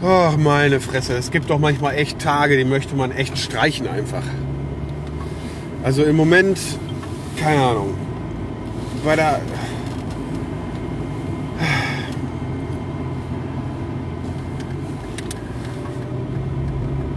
[0.00, 1.14] Ach, meine Fresse.
[1.16, 4.22] Es gibt doch manchmal echt Tage, die möchte man echt streichen einfach.
[5.82, 6.60] Also im Moment,
[7.36, 7.94] keine Ahnung.
[9.04, 9.40] Bei der.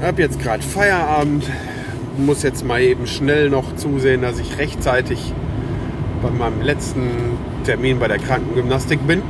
[0.02, 1.44] Hab jetzt gerade Feierabend.
[2.18, 5.34] Muss jetzt mal eben schnell noch zusehen, dass ich rechtzeitig
[6.24, 9.22] bei meinem letzten Termin bei der Krankengymnastik bin.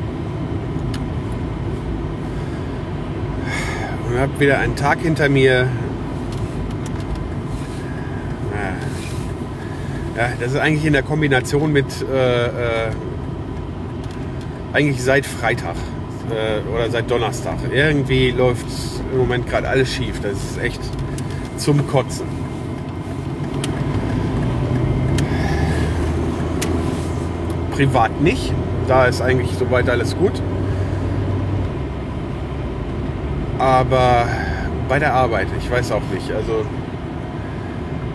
[4.12, 5.70] Und habe wieder einen Tag hinter mir.
[10.18, 12.92] Ja, das ist eigentlich in der Kombination mit äh, äh,
[14.74, 15.76] eigentlich seit Freitag
[16.30, 17.56] äh, oder seit Donnerstag.
[17.72, 18.66] Irgendwie läuft
[19.14, 20.20] im Moment gerade alles schief.
[20.22, 20.82] Das ist echt
[21.56, 22.28] zum Kotzen.
[27.72, 28.54] Privat nicht.
[28.90, 30.34] Da ist eigentlich soweit alles gut.
[33.62, 34.28] Aber
[34.90, 36.32] bei der Arbeit, ich weiß auch nicht.
[36.32, 36.66] Also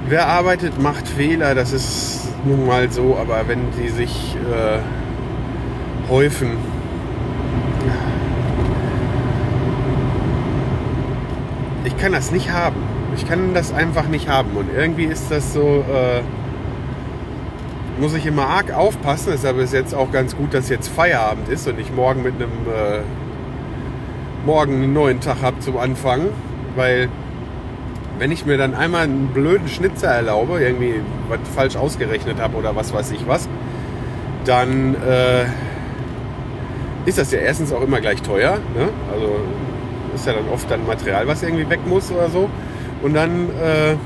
[0.08, 1.54] wer arbeitet, macht Fehler.
[1.54, 3.16] Das ist nun mal so.
[3.16, 6.56] Aber wenn die sich äh, häufen,
[11.84, 12.82] ich kann das nicht haben.
[13.14, 14.50] Ich kann das einfach nicht haben.
[14.56, 16.22] Und irgendwie ist das so, äh,
[18.00, 19.28] muss ich immer arg aufpassen.
[19.30, 22.50] Deshalb ist jetzt auch ganz gut, dass jetzt Feierabend ist und ich morgen mit einem
[22.50, 23.02] äh,
[24.46, 26.28] morgen einen neuen Tag habe zum Anfang.
[26.76, 27.08] Weil
[28.18, 32.74] wenn ich mir dann einmal einen blöden Schnitzer erlaube, irgendwie was falsch ausgerechnet habe oder
[32.74, 33.48] was weiß ich was,
[34.44, 35.44] dann äh,
[37.04, 38.58] ist das ja erstens auch immer gleich teuer.
[38.74, 38.88] Ne?
[39.12, 39.36] Also
[40.14, 42.48] ist ja dann oft dann Material, was irgendwie weg muss oder so.
[43.02, 43.96] Und dann äh,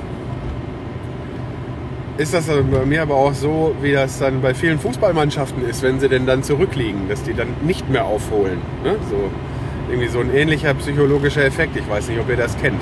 [2.21, 6.00] ist das bei mir aber auch so, wie das dann bei vielen Fußballmannschaften ist, wenn
[6.00, 8.59] sie denn dann zurückliegen, dass die dann nicht mehr aufholen.
[8.84, 8.97] Ne?
[9.09, 9.31] So,
[9.91, 11.77] irgendwie so ein ähnlicher psychologischer Effekt.
[11.77, 12.81] Ich weiß nicht, ob ihr das kennt.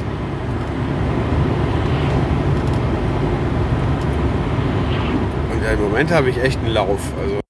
[5.52, 7.00] Und ja, im Moment habe ich echt einen Lauf.
[7.20, 7.40] Also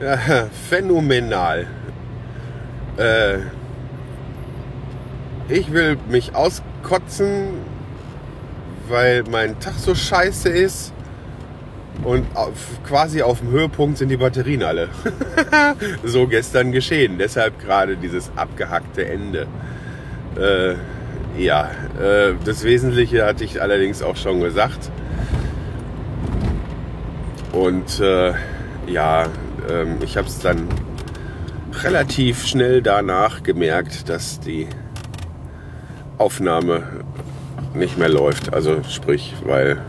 [0.00, 0.16] Ja,
[0.68, 1.68] phänomenal.
[2.96, 3.38] Äh,
[5.48, 7.50] ich will mich auskotzen,
[8.88, 10.92] weil mein Tag so scheiße ist.
[12.04, 14.88] Und auf, quasi auf dem Höhepunkt sind die Batterien alle.
[16.04, 17.18] so gestern geschehen.
[17.18, 19.46] Deshalb gerade dieses abgehackte Ende.
[20.36, 20.74] Äh,
[21.40, 21.70] ja,
[22.00, 24.90] äh, das Wesentliche hatte ich allerdings auch schon gesagt.
[27.52, 28.32] Und äh,
[28.86, 29.26] ja,
[29.70, 30.68] ähm, ich habe es dann
[31.84, 34.66] relativ schnell danach gemerkt, dass die
[36.18, 36.82] Aufnahme
[37.74, 38.52] nicht mehr läuft.
[38.52, 39.80] Also sprich, weil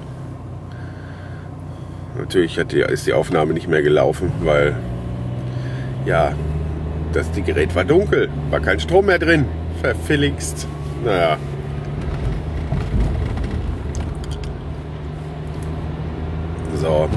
[2.23, 4.75] natürlich hat die, ist die Aufnahme nicht mehr gelaufen, weil
[6.05, 6.33] ja,
[7.11, 9.45] das die Gerät war dunkel, war kein Strom mehr drin.
[9.81, 10.67] Verfilligst.
[11.03, 11.37] Naja.
[16.75, 17.09] So.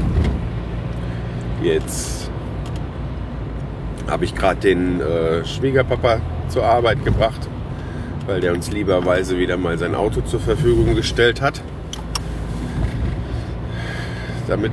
[1.63, 2.31] Jetzt
[4.09, 7.49] habe ich gerade den äh, Schwiegerpapa zur Arbeit gebracht,
[8.27, 11.63] weil der uns lieberweise wieder mal sein Auto zur Verfügung gestellt hat.
[14.49, 14.73] Damit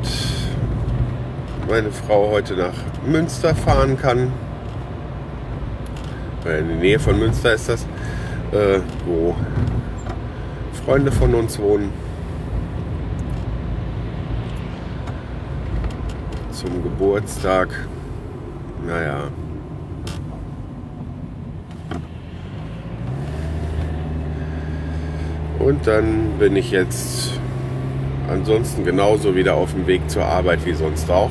[1.68, 2.74] meine Frau heute nach
[3.08, 4.32] Münster fahren kann.
[6.46, 7.84] In der Nähe von Münster ist das,
[8.52, 9.36] äh, wo
[10.86, 11.90] Freunde von uns wohnen.
[16.52, 17.70] Zum Geburtstag.
[18.86, 19.30] Naja.
[25.60, 27.40] Und dann bin ich jetzt
[28.34, 31.30] ansonsten genauso wieder auf dem Weg zur Arbeit wie sonst auch.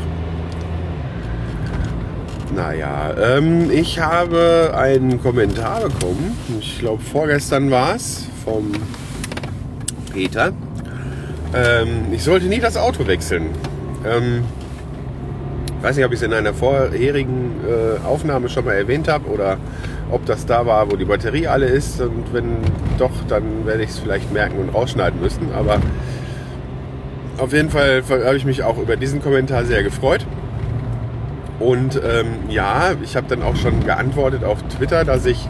[2.54, 6.37] Naja, ähm, ich habe einen Kommentar bekommen.
[6.60, 8.72] Ich glaube, vorgestern war es vom
[10.12, 10.52] Peter.
[11.54, 13.50] Ähm, ich sollte nie das Auto wechseln.
[14.06, 14.44] Ähm,
[15.78, 19.28] ich weiß nicht, ob ich es in einer vorherigen äh, Aufnahme schon mal erwähnt habe
[19.28, 19.56] oder
[20.10, 22.00] ob das da war, wo die Batterie alle ist.
[22.00, 22.58] Und wenn
[22.99, 25.52] doch, dann werde ich es vielleicht merken und rausschneiden müssen.
[25.54, 25.81] Aber
[27.38, 30.26] auf jeden Fall habe ich mich auch über diesen Kommentar sehr gefreut.
[31.58, 35.49] Und ähm, ja, ich habe dann auch schon geantwortet auf Twitter, dass ich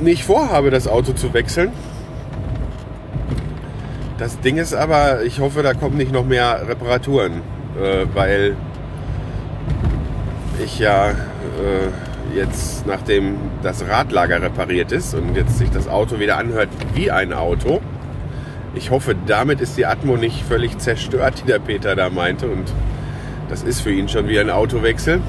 [0.00, 1.72] nicht vorhabe, das Auto zu wechseln.
[4.18, 7.42] Das Ding ist aber, ich hoffe, da kommen nicht noch mehr Reparaturen,
[7.80, 8.54] äh, weil
[10.62, 16.36] ich ja äh, jetzt, nachdem das Radlager repariert ist und jetzt sich das Auto wieder
[16.36, 17.80] anhört wie ein Auto,
[18.74, 22.48] ich hoffe, damit ist die Atmo nicht völlig zerstört, die der Peter da meinte.
[22.48, 22.72] Und
[23.48, 25.20] das ist für ihn schon wie ein Autowechsel.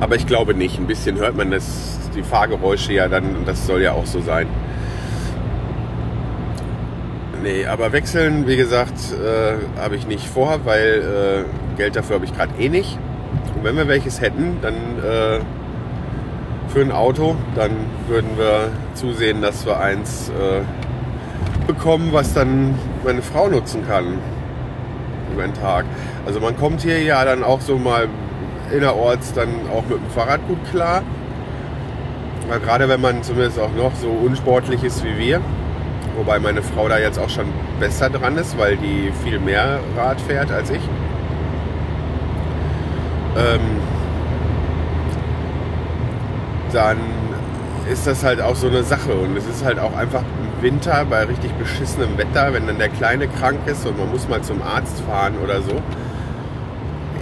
[0.00, 0.78] Aber ich glaube nicht.
[0.78, 4.46] Ein bisschen hört man das, die Fahrgeräusche ja dann, das soll ja auch so sein.
[7.42, 12.24] Nee, aber wechseln, wie gesagt, äh, habe ich nicht vor, weil äh, Geld dafür habe
[12.24, 12.98] ich gerade eh nicht.
[13.54, 15.40] Und wenn wir welches hätten, dann äh,
[16.68, 17.70] für ein Auto, dann
[18.08, 20.62] würden wir zusehen, dass wir eins äh,
[21.68, 22.74] bekommen, was dann
[23.04, 24.18] meine Frau nutzen kann
[25.32, 25.84] über den Tag.
[26.26, 28.08] Also man kommt hier ja dann auch so mal
[28.72, 31.02] innerorts dann auch mit dem Fahrrad gut klar.
[32.48, 35.40] Weil gerade wenn man zumindest auch noch so unsportlich ist wie wir,
[36.16, 37.46] wobei meine Frau da jetzt auch schon
[37.78, 40.80] besser dran ist, weil die viel mehr Rad fährt als ich.
[43.36, 43.60] Ähm,
[46.72, 46.96] dann
[47.90, 50.22] ist das halt auch so eine Sache und es ist halt auch einfach
[50.62, 54.42] Winter bei richtig beschissenem Wetter, wenn dann der Kleine krank ist und man muss mal
[54.42, 55.80] zum Arzt fahren oder so.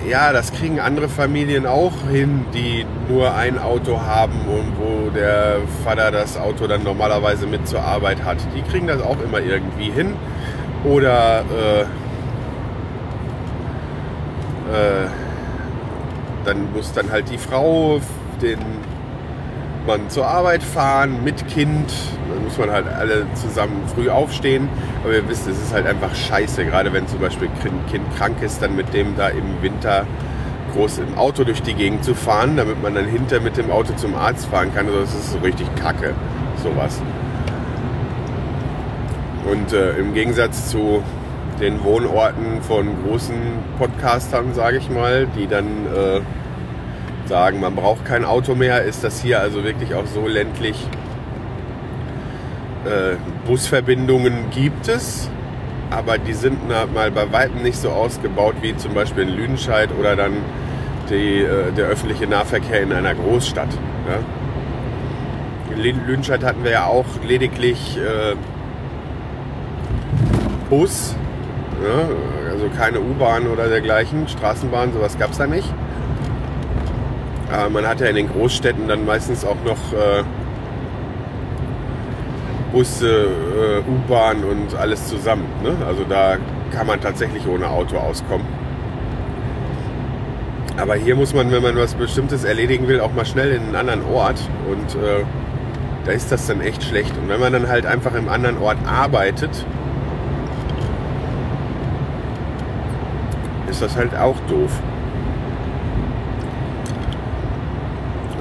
[0.09, 5.57] Ja, das kriegen andere Familien auch hin, die nur ein Auto haben und wo der
[5.85, 8.39] Vater das Auto dann normalerweise mit zur Arbeit hat.
[8.55, 10.15] Die kriegen das auch immer irgendwie hin.
[10.85, 11.83] Oder äh,
[14.73, 15.09] äh,
[16.45, 18.01] dann muss dann halt die Frau
[18.41, 18.61] den
[19.87, 21.93] Mann zur Arbeit fahren mit Kind.
[22.29, 24.69] Dann muss man halt alle zusammen früh aufstehen.
[25.05, 28.43] Aber ihr wisst, es ist halt einfach scheiße, gerade wenn zum Beispiel ein Kind krank
[28.43, 30.07] ist, dann mit dem da im Winter
[30.75, 33.95] groß im Auto durch die Gegend zu fahren, damit man dann hinter mit dem Auto
[33.95, 34.87] zum Arzt fahren kann.
[34.87, 36.15] Also das ist so richtig kacke,
[36.63, 37.01] sowas.
[39.51, 41.03] Und äh, im Gegensatz zu
[41.61, 43.35] den Wohnorten von großen
[43.79, 46.21] Podcastern, sage ich mal, die dann äh,
[47.29, 50.77] sagen, man braucht kein Auto mehr, ist das hier also wirklich auch so ländlich.
[52.85, 55.29] Äh, Busverbindungen gibt es,
[55.91, 60.17] aber die sind mal bei weitem nicht so ausgebaut wie zum Beispiel in Lüdenscheid oder
[60.17, 60.35] dann
[61.11, 63.69] die, äh, der öffentliche Nahverkehr in einer Großstadt.
[64.09, 65.75] Ja?
[65.75, 68.35] In Lüdenscheid hatten wir ja auch lediglich äh,
[70.71, 71.15] Bus,
[71.83, 72.09] ja?
[72.51, 75.73] also keine U-Bahn oder dergleichen, Straßenbahn, sowas gab es da nicht.
[77.53, 80.25] Aber man hat ja in den Großstädten dann meistens auch noch äh,
[82.73, 85.47] Busse, äh, U-Bahn und alles zusammen.
[85.63, 85.77] Ne?
[85.87, 86.37] Also da
[86.73, 88.47] kann man tatsächlich ohne Auto auskommen.
[90.77, 93.77] Aber hier muss man, wenn man was Bestimmtes erledigen will, auch mal schnell in einen
[93.77, 94.39] anderen Ort.
[94.69, 95.25] Und äh,
[96.05, 97.17] da ist das dann echt schlecht.
[97.17, 99.65] Und wenn man dann halt einfach im anderen Ort arbeitet,
[103.71, 104.71] ist das halt auch doof.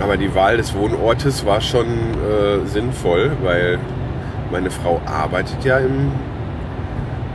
[0.05, 3.79] Aber die Wahl des Wohnortes war schon äh, sinnvoll, weil
[4.51, 6.11] meine Frau arbeitet ja im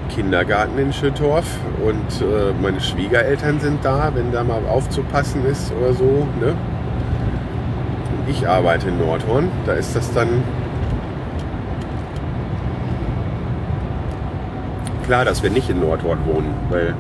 [0.09, 1.47] Kindergarten in Schüttorf
[1.85, 6.29] und äh, meine Schwiegereltern sind da, wenn da mal aufzupassen ist oder so.
[6.39, 6.55] Ne?
[8.13, 10.29] Und ich arbeite in Nordhorn, da ist das dann
[15.07, 16.95] klar, dass wir nicht in Nordhorn wohnen, weil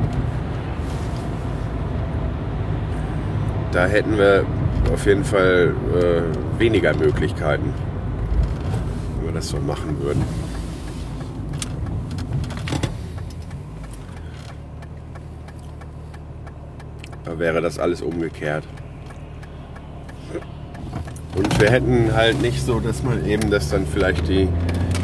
[3.73, 4.45] da hätten wir
[4.93, 7.73] auf jeden Fall äh, weniger Möglichkeiten,
[9.17, 10.25] wenn wir das so machen würden.
[17.25, 18.65] Da wäre das alles umgekehrt.
[21.37, 24.49] Und wir hätten halt nicht so, dass man eben, dass dann vielleicht die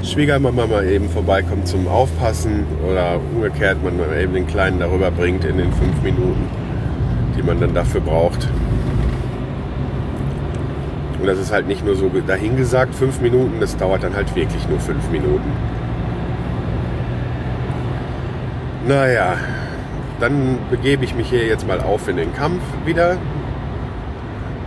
[0.03, 5.57] Schwiegermama mal eben vorbeikommt zum Aufpassen oder umgekehrt man eben den Kleinen darüber bringt in
[5.57, 6.49] den fünf Minuten,
[7.37, 8.49] die man dann dafür braucht.
[11.21, 14.69] Und das ist halt nicht nur so dahingesagt, fünf Minuten, das dauert dann halt wirklich
[14.69, 15.51] nur fünf Minuten.
[18.87, 19.37] Naja,
[20.21, 23.17] dann begebe ich mich hier jetzt mal auf in den Kampf wieder.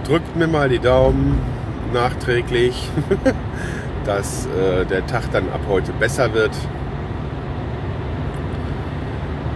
[0.03, 1.39] Drückt mir mal die Daumen
[1.93, 2.89] nachträglich,
[4.05, 6.51] dass äh, der Tag dann ab heute besser wird.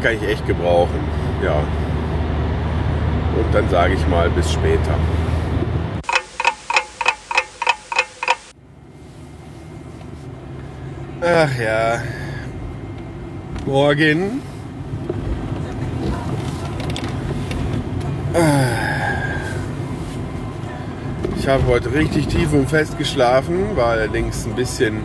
[0.01, 0.99] Kann ich echt gebrauchen,
[1.43, 1.63] ja.
[3.53, 4.97] Dann sage ich mal bis später.
[11.21, 12.01] Ach ja.
[13.67, 14.41] Morgen.
[21.37, 25.01] Ich habe heute richtig tief und fest geschlafen, war allerdings ein bisschen,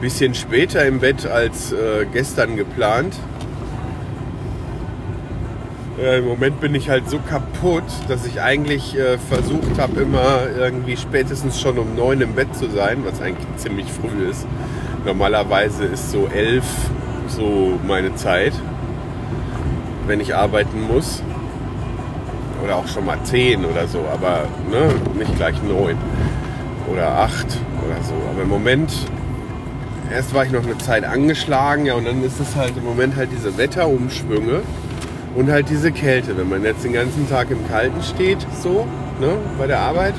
[0.00, 3.14] bisschen später im Bett als äh, gestern geplant.
[6.02, 10.48] Äh, Im Moment bin ich halt so kaputt, dass ich eigentlich äh, versucht habe, immer
[10.58, 14.44] irgendwie spätestens schon um neun im Bett zu sein, was eigentlich ziemlich früh ist.
[15.04, 16.64] Normalerweise ist so elf
[17.28, 18.52] so meine Zeit,
[20.08, 21.22] wenn ich arbeiten muss.
[22.64, 25.96] Oder auch schon mal zehn oder so, aber ne, nicht gleich neun
[26.92, 27.46] oder acht
[27.86, 28.14] oder so.
[28.32, 28.92] Aber im Moment,
[30.12, 33.16] erst war ich noch eine Zeit angeschlagen, ja, und dann ist es halt im Moment
[33.16, 34.62] halt diese Wetterumschwünge
[35.34, 36.36] und halt diese Kälte.
[36.36, 38.86] Wenn man jetzt den ganzen Tag im Kalten steht, so,
[39.20, 40.14] ne, bei der Arbeit,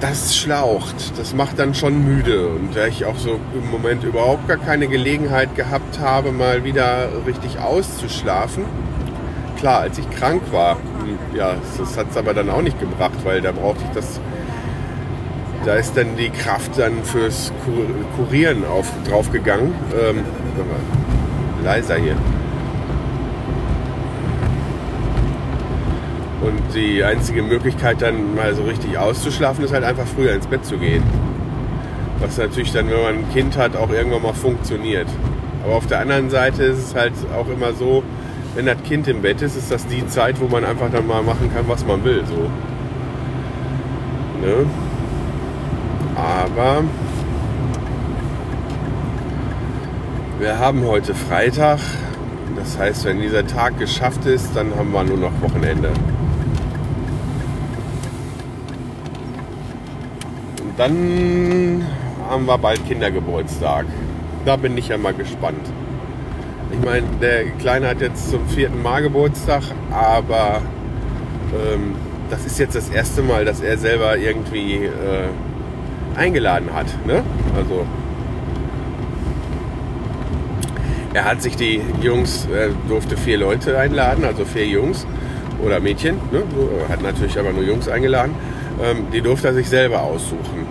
[0.00, 1.16] das schlaucht.
[1.16, 2.48] Das macht dann schon müde.
[2.48, 7.08] Und da ich auch so im Moment überhaupt gar keine Gelegenheit gehabt habe, mal wieder
[7.26, 8.64] richtig auszuschlafen.
[9.58, 10.76] Klar, als ich krank war,
[11.34, 14.20] ja, das hat es aber dann auch nicht gebracht, weil da brauchte ich das.
[15.64, 19.72] Da ist dann die Kraft dann fürs Kur- Kurieren auf, draufgegangen.
[19.98, 20.18] Ähm,
[21.64, 22.16] leiser hier.
[26.44, 30.62] Und die einzige Möglichkeit dann mal so richtig auszuschlafen, ist halt einfach früher ins Bett
[30.64, 31.02] zu gehen.
[32.20, 35.08] Was natürlich dann, wenn man ein Kind hat, auch irgendwann mal funktioniert.
[35.64, 38.02] Aber auf der anderen Seite ist es halt auch immer so,
[38.54, 41.22] wenn das Kind im Bett ist, ist das die Zeit, wo man einfach dann mal
[41.22, 42.22] machen kann, was man will.
[42.26, 42.50] So.
[44.46, 44.66] Ne?
[46.14, 46.84] Aber
[50.38, 51.78] wir haben heute Freitag.
[52.54, 55.90] Das heißt, wenn dieser Tag geschafft ist, dann haben wir nur noch Wochenende.
[60.76, 61.86] Dann
[62.28, 63.86] haben wir bald Kindergeburtstag.
[64.44, 65.70] Da bin ich ja mal gespannt.
[66.72, 69.62] Ich meine, der Kleine hat jetzt zum vierten Mal Geburtstag,
[69.92, 70.60] aber
[71.52, 71.94] ähm,
[72.30, 76.86] das ist jetzt das erste Mal, dass er selber irgendwie äh, eingeladen hat.
[77.06, 77.22] Ne?
[77.56, 77.86] Also
[81.12, 85.06] er hat sich die Jungs, er durfte vier Leute einladen, also vier Jungs
[85.64, 86.16] oder Mädchen.
[86.32, 86.42] Ne?
[86.88, 88.34] Hat natürlich aber nur Jungs eingeladen.
[88.82, 90.66] Ähm, die durfte er sich selber aussuchen.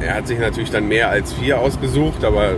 [0.00, 2.54] Er hat sich natürlich dann mehr als vier ausgesucht, aber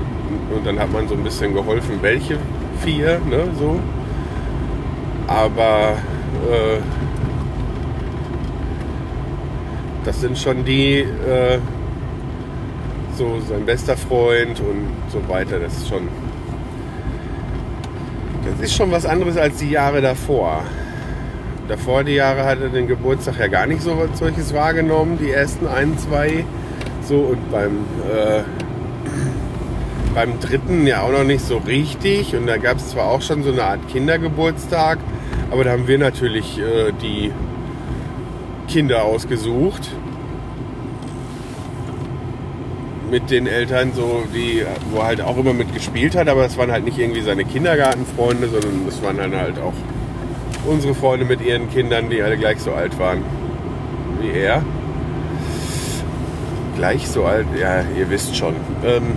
[0.54, 2.38] und dann hat man so ein bisschen geholfen, welche
[2.82, 3.78] vier, ne, so.
[5.26, 5.96] Aber
[6.50, 6.80] äh,
[10.04, 11.58] das sind schon die, äh,
[13.14, 15.58] so sein bester Freund und so weiter.
[15.58, 16.08] Das ist schon,
[18.44, 20.62] das ist schon was anderes als die Jahre davor.
[21.68, 25.30] Davor die Jahre hat er den Geburtstag ja gar nicht so was solches wahrgenommen, die
[25.30, 26.46] ersten ein, zwei.
[27.02, 28.42] So und beim äh,
[30.14, 32.34] beim dritten ja auch noch nicht so richtig.
[32.34, 34.98] Und da gab es zwar auch schon so eine Art Kindergeburtstag,
[35.50, 37.32] aber da haben wir natürlich äh, die
[38.66, 39.90] Kinder ausgesucht.
[43.10, 46.72] Mit den Eltern, so die, wo er halt auch immer mitgespielt hat, aber das waren
[46.72, 49.74] halt nicht irgendwie seine Kindergartenfreunde, sondern das waren dann halt auch
[50.68, 53.22] unsere Freunde mit ihren Kindern, die alle gleich so alt waren
[54.20, 54.62] wie er.
[56.76, 58.54] Gleich so alt, ja, ihr wisst schon.
[58.84, 59.12] Ähm,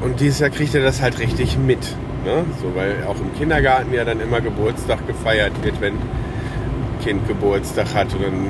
[0.00, 1.96] und dieses Jahr kriegt er das halt richtig mit.
[2.24, 2.44] Ne?
[2.60, 6.00] So, weil auch im Kindergarten ja dann immer Geburtstag gefeiert wird, wenn ein
[7.04, 8.14] Kind Geburtstag hat.
[8.14, 8.46] Und dann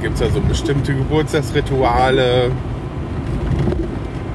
[0.00, 2.50] gibt es da so bestimmte Geburtstagsrituale.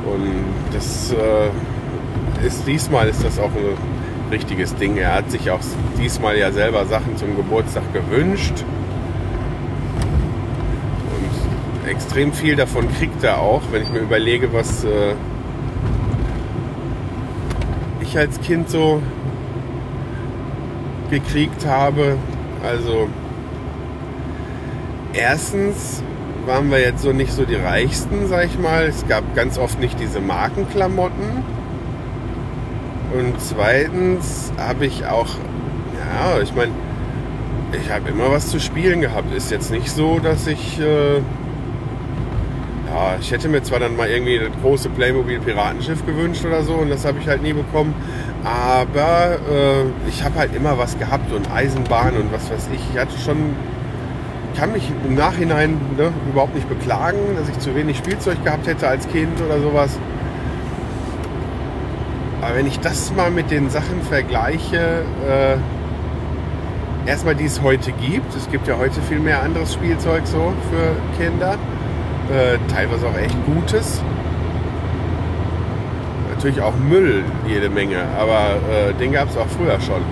[0.05, 3.95] Und das äh, ist diesmal ist das auch ein
[4.32, 4.98] richtiges Ding.
[4.98, 5.60] Er hat sich auch
[6.00, 8.63] diesmal ja selber Sachen zum Geburtstag gewünscht.
[11.84, 15.13] Und extrem viel davon kriegt er auch, wenn ich mir überlege, was äh,
[18.01, 19.01] ich als Kind so
[21.10, 22.17] gekriegt habe.
[22.63, 23.08] Also
[25.13, 26.03] erstens
[26.46, 28.84] waren wir jetzt so nicht so die reichsten, sag ich mal.
[28.86, 31.44] Es gab ganz oft nicht diese Markenklamotten.
[33.17, 36.72] Und zweitens habe ich auch, ja, ich meine,
[37.72, 39.34] ich habe immer was zu spielen gehabt.
[39.34, 44.38] Ist jetzt nicht so, dass ich, äh, ja, ich hätte mir zwar dann mal irgendwie
[44.39, 47.93] das große Playmobil Piratenschiff gewünscht oder so und das habe ich halt nie bekommen.
[48.43, 52.81] Aber äh, ich habe halt immer was gehabt und Eisenbahn und was weiß ich.
[52.93, 53.55] Ich hatte schon,
[54.57, 58.88] kann mich im Nachhinein ne, überhaupt nicht beklagen, dass ich zu wenig Spielzeug gehabt hätte
[58.88, 59.98] als Kind oder sowas.
[62.46, 65.58] Aber wenn ich das mal mit den Sachen vergleiche, äh,
[67.10, 70.96] erstmal die es heute gibt, es gibt ja heute viel mehr anderes Spielzeug so für
[71.18, 71.54] Kinder.
[72.32, 74.00] Äh, teilweise auch echt Gutes.
[76.36, 80.04] Natürlich auch Müll jede Menge, aber äh, den gab es auch früher schon.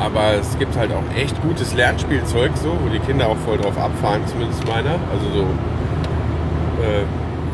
[0.00, 3.78] Aber es gibt halt auch echt gutes Lernspielzeug, so, wo die Kinder auch voll drauf
[3.78, 4.98] abfahren, zumindest meiner.
[5.12, 5.42] Also so,
[6.82, 7.04] äh,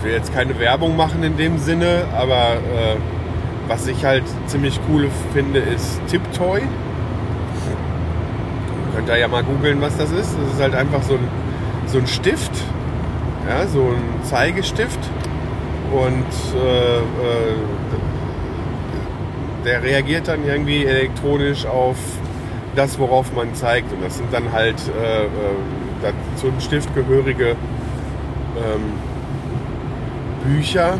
[0.07, 2.97] will jetzt keine Werbung machen in dem Sinne, aber äh,
[3.67, 6.63] was ich halt ziemlich cool finde, ist Tiptoy.
[8.95, 10.37] Könnt ihr ja mal googeln, was das ist.
[10.41, 11.29] Das ist halt einfach so ein,
[11.87, 12.53] so ein Stift,
[13.49, 15.01] ja, so ein Zeigestift.
[15.93, 17.03] Und äh, äh,
[19.65, 21.97] der reagiert dann irgendwie elektronisch auf
[22.77, 23.93] das, worauf man zeigt.
[23.93, 25.29] Und das sind dann halt äh, äh,
[26.01, 27.57] dazu ein Stift gehörige
[28.57, 28.93] ähm,
[30.47, 30.99] Bücher.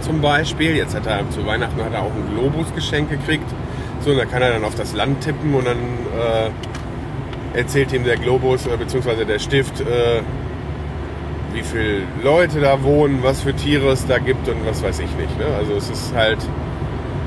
[0.00, 0.76] Zum Beispiel.
[0.76, 3.48] Jetzt hat er zu Weihnachten hat er auch ein Globus geschenkt gekriegt.
[4.00, 8.04] So, und da kann er dann auf das Land tippen und dann äh, erzählt ihm
[8.04, 9.24] der Globus äh, bzw.
[9.24, 10.22] der Stift, äh,
[11.52, 15.14] wie viele Leute da wohnen, was für Tiere es da gibt und was weiß ich
[15.16, 15.38] nicht.
[15.38, 15.44] Ne?
[15.58, 16.38] Also es ist halt,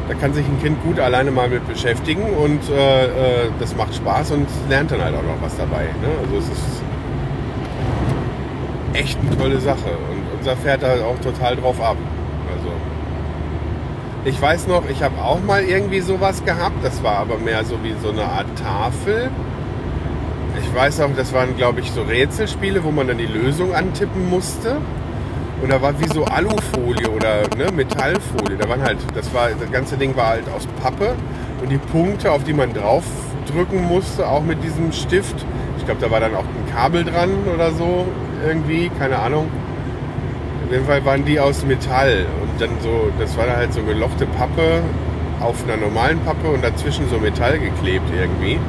[0.07, 3.09] da kann sich ein Kind gut alleine mal mit beschäftigen und äh, äh,
[3.59, 5.83] das macht Spaß und lernt dann halt auch noch was dabei.
[5.83, 6.09] Ne?
[6.23, 6.82] Also es ist
[8.93, 11.97] echt eine tolle Sache und unser fährt da auch total drauf ab.
[12.55, 12.69] Also
[14.25, 17.77] ich weiß noch, ich habe auch mal irgendwie sowas gehabt, das war aber mehr so
[17.83, 19.29] wie so eine Art Tafel.
[20.61, 24.29] Ich weiß auch, das waren glaube ich so Rätselspiele, wo man dann die Lösung antippen
[24.29, 24.77] musste.
[25.61, 28.57] Und da war wie so Alufolie oder ne, Metallfolie.
[28.57, 31.15] Da waren halt, das war, das ganze Ding war halt aus Pappe
[31.61, 33.05] und die Punkte, auf die man drauf
[33.49, 35.45] drücken musste, auch mit diesem Stift.
[35.77, 38.05] Ich glaube, da war dann auch ein Kabel dran oder so
[38.45, 39.49] irgendwie, keine Ahnung.
[40.65, 43.81] Auf jeden Fall waren die aus Metall und dann so, das war dann halt so
[43.83, 44.81] gelochte Pappe
[45.39, 48.59] auf einer normalen Pappe und dazwischen so Metall geklebt irgendwie.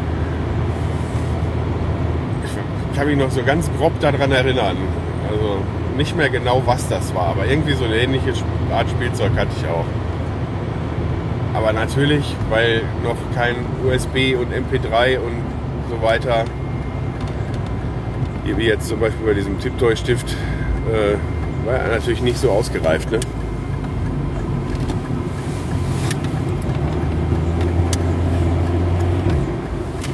[2.45, 4.77] Ich kann mich noch so ganz grob daran erinnern.
[5.31, 5.59] Also
[5.97, 8.33] nicht mehr genau, was das war, aber irgendwie so eine ähnliche
[8.73, 9.85] Art Spielzeug hatte ich auch.
[11.55, 13.55] Aber natürlich, weil noch kein
[13.87, 15.43] USB und MP3 und
[15.89, 16.45] so weiter,
[18.45, 20.31] wie jetzt zum Beispiel bei diesem Tiptoy-Stift,
[20.91, 23.11] äh, war er natürlich nicht so ausgereift.
[23.11, 23.21] Ne?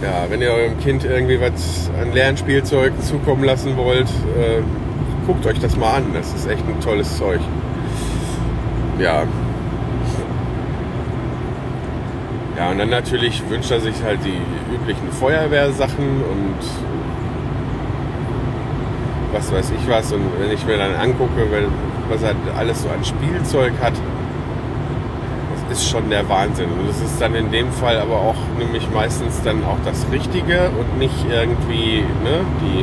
[0.02, 4.62] Ja, wenn ihr eurem Kind irgendwie was an Lernspielzeug zukommen lassen wollt, äh,
[5.26, 6.04] guckt euch das mal an.
[6.14, 7.40] Das ist echt ein tolles Zeug.
[8.98, 9.24] Ja.
[12.56, 14.38] Ja, und dann natürlich wünscht er sich halt die
[14.74, 16.58] üblichen Feuerwehrsachen und
[19.32, 20.12] was weiß ich was.
[20.12, 21.46] Und wenn ich mir dann angucke,
[22.08, 23.94] was er alles so an Spielzeug hat,
[25.68, 26.66] das ist schon der Wahnsinn.
[26.70, 30.70] Und das ist dann in dem Fall aber auch nämlich meistens dann auch das Richtige
[30.70, 32.80] und nicht irgendwie ne, die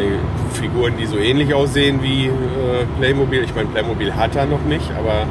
[0.00, 0.14] äh,
[0.52, 2.30] Figuren, die so ähnlich aussehen wie äh,
[2.98, 3.44] Playmobil.
[3.44, 5.26] Ich meine, Playmobil hat er noch nicht, aber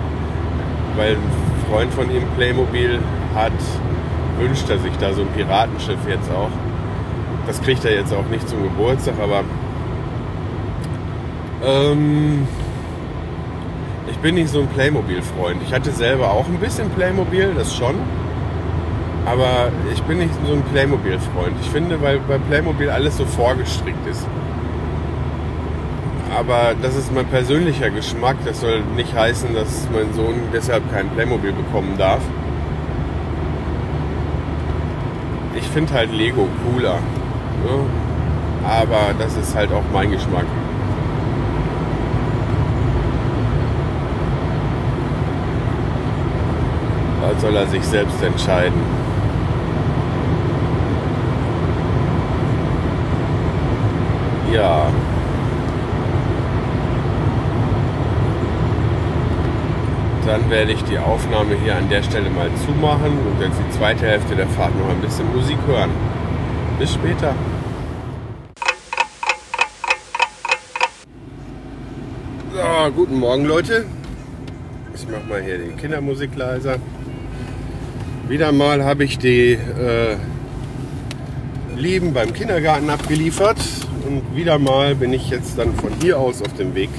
[0.96, 3.00] weil ein Freund von ihm Playmobil
[3.36, 3.52] hat,
[4.40, 6.50] wünscht er sich da so ein Piratenschiff jetzt auch.
[7.50, 9.44] Das kriegt er jetzt auch nicht zum Geburtstag, aber
[11.66, 12.48] ähm,
[14.08, 15.58] ich bin nicht so ein Playmobil-Freund.
[15.66, 17.96] Ich hatte selber auch ein bisschen Playmobil, das schon.
[19.26, 21.56] Aber ich bin nicht so ein Playmobil-Freund.
[21.64, 24.28] Ich finde, weil bei Playmobil alles so vorgestrickt ist.
[26.38, 28.38] Aber das ist mein persönlicher Geschmack.
[28.46, 32.22] Das soll nicht heißen, dass mein Sohn deshalb kein Playmobil bekommen darf.
[35.56, 37.00] Ich finde halt Lego cooler.
[37.64, 38.68] Ne?
[38.68, 40.46] Aber das ist halt auch mein Geschmack.
[47.22, 48.82] Da soll er sich selbst entscheiden.
[54.52, 54.88] Ja.
[60.26, 64.06] Dann werde ich die Aufnahme hier an der Stelle mal zumachen und jetzt die zweite
[64.06, 65.92] Hälfte der Fahrt noch ein bisschen Musik hören.
[66.80, 67.36] Bis später.
[72.54, 73.86] So, guten Morgen Leute.
[74.96, 76.78] Ich mache mal hier die Kindermusik leiser.
[78.30, 80.16] Wieder mal habe ich die äh,
[81.76, 83.58] Lieben beim Kindergarten abgeliefert
[84.08, 86.92] und wieder mal bin ich jetzt dann von hier aus auf dem Weg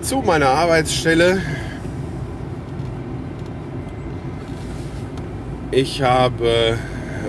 [0.00, 1.42] zu meiner Arbeitsstelle.
[5.72, 6.78] Ich habe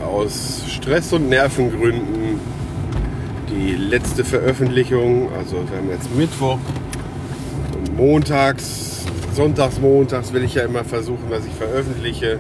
[0.06, 2.40] aus Stress- und Nervengründen
[3.50, 6.58] die letzte Veröffentlichung, also wir haben jetzt Mittwoch
[7.78, 12.40] und montags, sonntags, montags will ich ja immer versuchen, dass ich veröffentliche.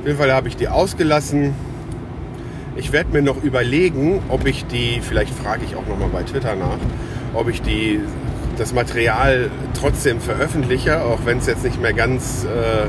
[0.00, 1.54] Auf jeden Fall habe ich die ausgelassen.
[2.76, 6.22] Ich werde mir noch überlegen, ob ich die, vielleicht frage ich auch noch mal bei
[6.22, 6.78] Twitter nach,
[7.34, 8.00] ob ich die,
[8.56, 12.86] das Material trotzdem veröffentliche, auch wenn es jetzt nicht mehr ganz äh,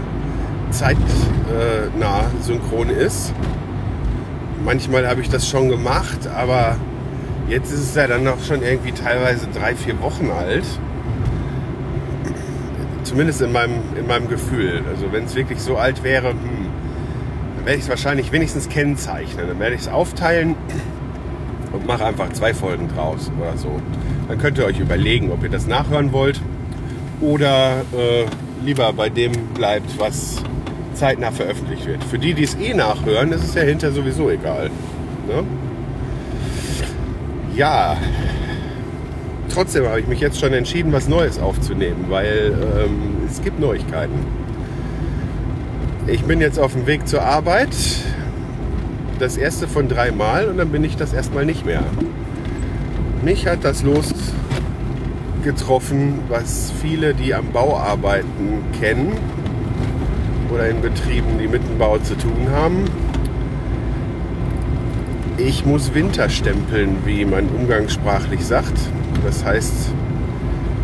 [0.72, 3.34] zeitnah synchron ist.
[4.64, 6.78] Manchmal habe ich das schon gemacht, aber
[7.48, 10.66] jetzt ist es ja dann noch schon irgendwie teilweise drei, vier Wochen alt.
[13.04, 14.84] Zumindest in meinem, in meinem Gefühl.
[14.90, 16.38] Also wenn es wirklich so alt wäre, hm,
[17.58, 19.48] dann werde ich es wahrscheinlich wenigstens kennzeichnen.
[19.48, 20.56] Dann werde ich es aufteilen
[21.72, 23.80] und mache einfach zwei Folgen draus oder so.
[24.28, 26.40] Dann könnt ihr euch überlegen, ob ihr das nachhören wollt
[27.20, 28.26] oder äh,
[28.64, 30.42] lieber bei dem bleibt, was
[31.02, 32.04] zeitnah veröffentlicht wird.
[32.04, 34.70] Für die, die es eh nachhören, ist es ja hinterher sowieso egal.
[35.28, 35.44] Ne?
[37.56, 37.98] Ja,
[39.52, 44.14] trotzdem habe ich mich jetzt schon entschieden, was Neues aufzunehmen, weil ähm, es gibt Neuigkeiten.
[46.06, 47.76] Ich bin jetzt auf dem Weg zur Arbeit.
[49.18, 51.82] Das erste von dreimal und dann bin ich das erstmal nicht mehr.
[53.24, 59.14] Mich hat das losgetroffen, was viele, die am Bau arbeiten, kennen
[60.52, 62.86] oder in Betrieben, die mit dem Bau zu tun haben.
[65.38, 68.74] Ich muss Winterstempeln, wie man umgangssprachlich sagt.
[69.26, 69.92] Das heißt,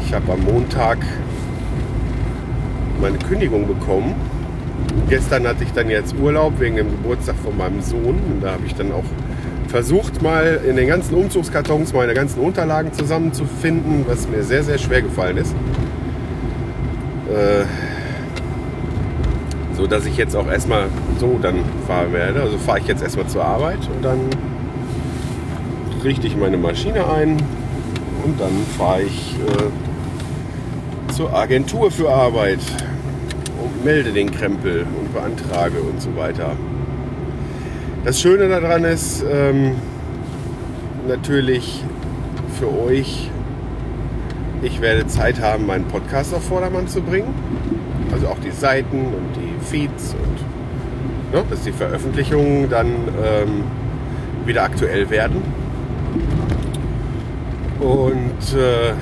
[0.05, 0.97] ich habe am Montag
[3.01, 4.15] meine Kündigung bekommen.
[5.09, 8.19] Gestern hatte ich dann jetzt Urlaub wegen dem Geburtstag von meinem Sohn.
[8.31, 9.03] Und da habe ich dann auch
[9.67, 15.01] versucht, mal in den ganzen Umzugskartons meine ganzen Unterlagen zusammenzufinden, was mir sehr, sehr schwer
[15.01, 15.53] gefallen ist.
[17.29, 17.65] Äh,
[19.77, 20.87] so dass ich jetzt auch erstmal
[21.19, 22.41] so dann fahren werde.
[22.41, 24.19] Also fahre ich jetzt erstmal zur Arbeit und dann
[26.03, 27.37] richte ich meine Maschine ein
[28.25, 32.59] und dann fahre ich äh, zur Agentur für Arbeit
[33.61, 36.53] und melde den Krempel und beantrage und so weiter.
[38.03, 39.75] Das Schöne daran ist ähm,
[41.07, 41.83] natürlich
[42.59, 43.29] für euch,
[44.63, 47.33] ich werde Zeit haben, meinen Podcast auf Vordermann zu bringen.
[48.11, 53.63] Also auch die Seiten und die Feeds und ne, dass die Veröffentlichungen dann ähm,
[54.45, 55.41] wieder aktuell werden.
[57.79, 58.93] Und äh,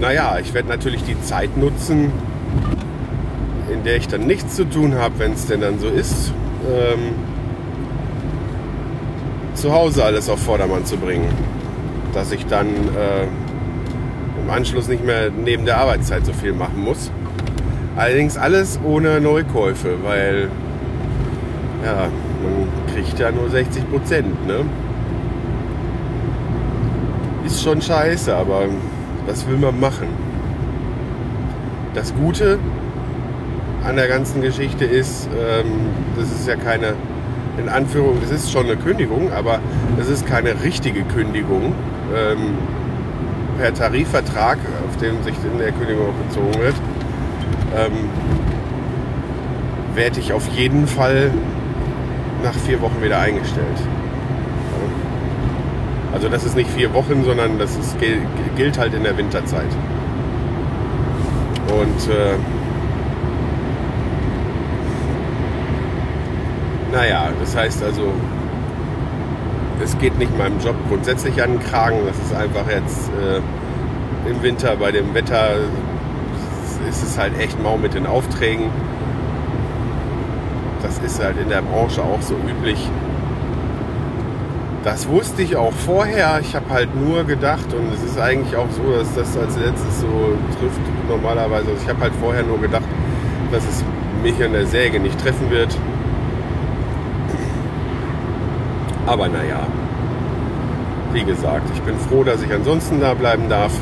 [0.00, 2.12] naja, ich werde natürlich die Zeit nutzen,
[3.72, 6.32] in der ich dann nichts zu tun habe, wenn es denn dann so ist,
[6.66, 7.14] ähm,
[9.54, 11.28] zu Hause alles auf Vordermann zu bringen.
[12.14, 13.26] Dass ich dann äh,
[14.42, 17.10] im Anschluss nicht mehr neben der Arbeitszeit so viel machen muss.
[17.96, 20.50] Allerdings alles ohne Neukäufe, weil
[21.82, 22.08] ja,
[22.42, 24.46] man kriegt ja nur 60 Prozent.
[24.46, 24.66] Ne?
[27.46, 28.64] Ist schon scheiße, aber
[29.26, 30.08] was will man machen?
[31.94, 32.58] Das Gute
[33.82, 35.86] an der ganzen Geschichte ist, ähm,
[36.18, 36.94] das ist ja keine,
[37.56, 39.60] in Anführung, das ist schon eine Kündigung, aber
[39.98, 41.72] es ist keine richtige Kündigung
[42.14, 42.58] ähm,
[43.58, 46.74] per Tarifvertrag, auf den sich in der Kündigung auch bezogen wird
[47.74, 48.10] ähm,
[49.94, 51.30] werde ich auf jeden Fall
[52.42, 53.78] nach vier Wochen wieder eingestellt.
[56.12, 57.96] Also das ist nicht vier Wochen, sondern das ist,
[58.56, 59.68] gilt halt in der Winterzeit.
[61.68, 62.36] Und äh,
[66.92, 68.12] naja, das heißt also,
[69.82, 71.98] es geht nicht meinem Job grundsätzlich an den Kragen.
[72.06, 75.56] Das ist einfach jetzt äh, im Winter bei dem Wetter
[76.96, 78.70] ist es halt echt mau mit den Aufträgen.
[80.82, 82.90] Das ist halt in der Branche auch so üblich.
[84.82, 86.38] Das wusste ich auch vorher.
[86.40, 90.00] Ich habe halt nur gedacht, und es ist eigentlich auch so, dass das als letztes
[90.00, 91.70] so trifft normalerweise.
[91.70, 92.84] Also ich habe halt vorher nur gedacht,
[93.50, 93.84] dass es
[94.22, 95.76] mich an der Säge nicht treffen wird.
[99.06, 99.66] Aber naja,
[101.12, 103.72] wie gesagt, ich bin froh, dass ich ansonsten da bleiben darf,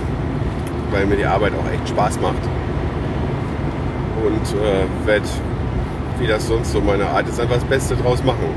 [0.91, 2.43] weil mir die Arbeit auch echt Spaß macht
[4.27, 5.27] und äh, werde,
[6.19, 8.49] wie das sonst so meine Art ist, einfach das Beste draus machen.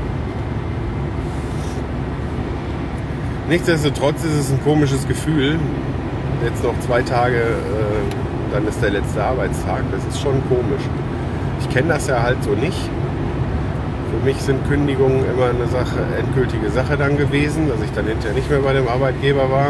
[3.48, 5.58] Nichtsdestotrotz ist es ein komisches Gefühl.
[6.44, 9.82] Jetzt noch zwei Tage, äh, dann ist der letzte Arbeitstag.
[9.90, 10.82] Das ist schon komisch.
[11.60, 12.78] Ich kenne das ja halt so nicht.
[14.10, 18.34] Für mich sind Kündigungen immer eine Sache, endgültige Sache dann gewesen, dass ich dann hinterher
[18.34, 19.68] nicht mehr bei dem Arbeitgeber war.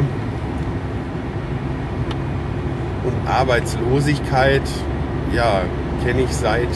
[3.05, 4.63] Und Arbeitslosigkeit,
[5.33, 5.63] ja,
[6.05, 6.69] kenne ich seit,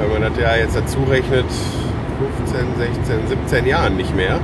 [0.00, 1.46] wenn man das ja jetzt dazu rechnet,
[2.46, 2.66] 15,
[3.04, 4.38] 16, 17 Jahren nicht mehr.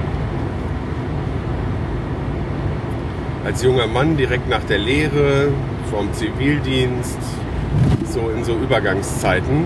[3.45, 5.49] Als junger Mann direkt nach der Lehre,
[5.91, 7.19] vom Zivildienst,
[8.05, 9.65] so in so Übergangszeiten,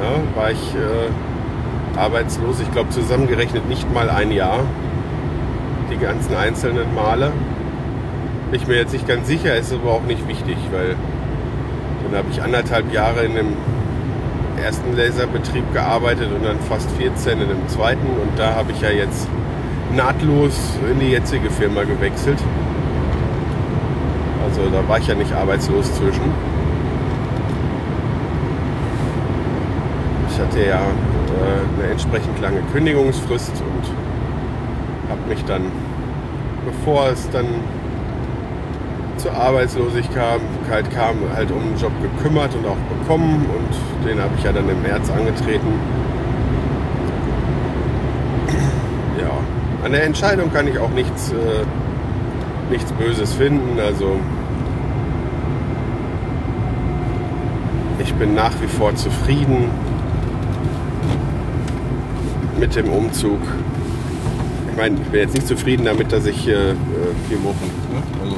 [0.00, 2.60] ja, war ich äh, arbeitslos.
[2.60, 4.60] Ich glaube zusammengerechnet nicht mal ein Jahr.
[5.90, 7.32] Die ganzen einzelnen Male.
[8.50, 10.96] Bin ich mir jetzt nicht ganz sicher, ist aber auch nicht wichtig, weil
[12.10, 13.56] dann habe ich anderthalb Jahre in einem
[14.62, 18.90] ersten Laserbetrieb gearbeitet und dann fast 14 in dem zweiten und da habe ich ja
[18.90, 19.28] jetzt
[19.94, 20.58] nahtlos
[20.90, 22.38] in die jetzige Firma gewechselt.
[24.44, 26.22] Also da war ich ja nicht arbeitslos zwischen.
[30.30, 35.62] Ich hatte ja äh, eine entsprechend lange Kündigungsfrist und habe mich dann,
[36.64, 37.46] bevor es dann
[39.18, 40.40] zur Arbeitslosigkeit
[40.94, 44.68] kam, halt um einen Job gekümmert und auch bekommen und den habe ich ja dann
[44.68, 45.66] im März angetreten.
[49.20, 49.30] Ja,
[49.84, 51.64] an der Entscheidung kann ich auch nichts, äh,
[52.70, 53.78] nichts Böses finden.
[53.80, 54.20] Also
[57.98, 59.70] ich bin nach wie vor zufrieden
[62.58, 63.40] mit dem Umzug.
[64.70, 66.74] Ich meine, ich bin jetzt nicht zufrieden damit, dass ich äh,
[67.28, 67.70] vier Wochen.
[67.92, 68.02] Ne?
[68.22, 68.36] Also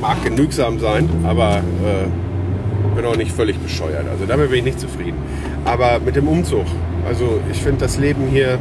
[0.00, 4.06] mag genügsam sein, aber äh, bin auch nicht völlig bescheuert.
[4.10, 5.18] Also damit bin ich nicht zufrieden.
[5.64, 6.66] Aber mit dem Umzug,
[7.06, 8.58] also ich finde das Leben hier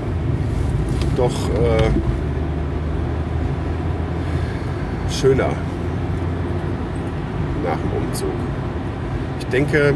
[1.15, 1.89] doch äh,
[5.11, 5.49] schöner
[7.63, 8.29] nach dem Umzug.
[9.39, 9.93] Ich denke,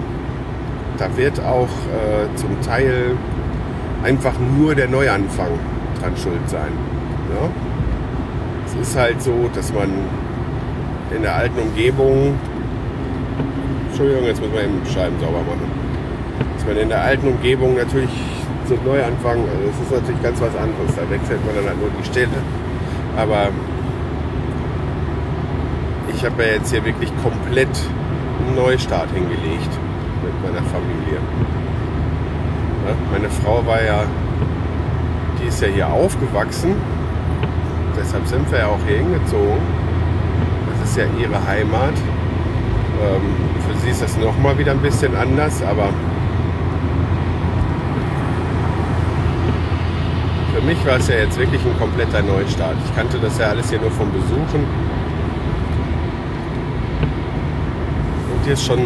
[0.98, 3.16] da wird auch äh, zum Teil
[4.04, 5.60] einfach nur der Neuanfang
[6.00, 6.72] dran schuld sein.
[7.34, 7.50] Ja?
[8.66, 9.90] Es ist halt so, dass man
[11.16, 12.34] in der alten Umgebung,
[13.90, 15.72] Entschuldigung, jetzt muss man eben Scheiben sauber machen,
[16.56, 18.10] dass man in der alten Umgebung natürlich
[18.68, 21.90] so Neuanfang, also das ist natürlich ganz was anderes, da wechselt man dann halt nur
[22.00, 22.40] die Stelle.
[23.18, 23.50] Aber
[26.14, 29.70] ich habe ja jetzt hier wirklich komplett einen Neustart hingelegt
[30.24, 31.20] mit meiner Familie.
[32.88, 34.04] Ja, meine Frau war ja,
[35.40, 36.74] die ist ja hier aufgewachsen,
[38.00, 39.83] deshalb sind wir ja auch hier hingezogen.
[40.94, 41.96] Ist ja ihre Heimat.
[43.02, 43.22] Ähm,
[43.68, 45.90] für sie ist das nochmal wieder ein bisschen anders, aber
[50.54, 52.76] für mich war es ja jetzt wirklich ein kompletter Neustart.
[52.86, 54.68] Ich kannte das ja alles hier nur vom Besuchen.
[58.32, 58.82] Und hier ist schon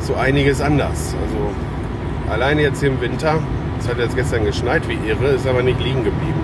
[0.00, 1.14] so einiges anders.
[1.22, 3.40] Also alleine jetzt hier im Winter,
[3.78, 6.40] es hat jetzt gestern geschneit wie irre, ist aber nicht liegen geblieben.